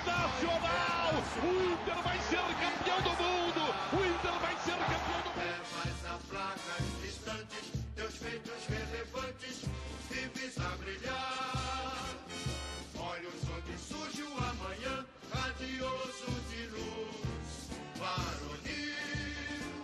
[0.00, 1.12] Internacional!
[1.42, 3.74] O Inter vai ser campeão do mundo!
[3.92, 5.46] O Inter vai ser campeão do mundo!
[7.96, 9.62] Teus feitos relevantes,
[10.10, 12.14] vives a brilhar.
[12.98, 17.70] Olhos onde surge o amanhã, radioso de luz.
[17.96, 19.82] Varonil,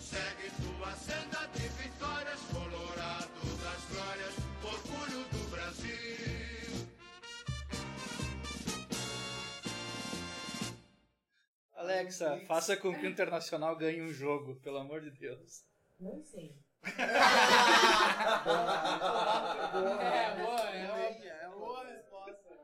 [0.00, 4.34] segue tua senda de vitórias, colorado das glórias,
[4.64, 6.88] orgulho do Brasil.
[11.74, 15.66] Alexa, faça com que o Internacional ganhe um jogo, pelo amor de Deus.
[16.00, 16.90] Não sei é,
[20.18, 22.61] é, boa, é uma é boa resposta.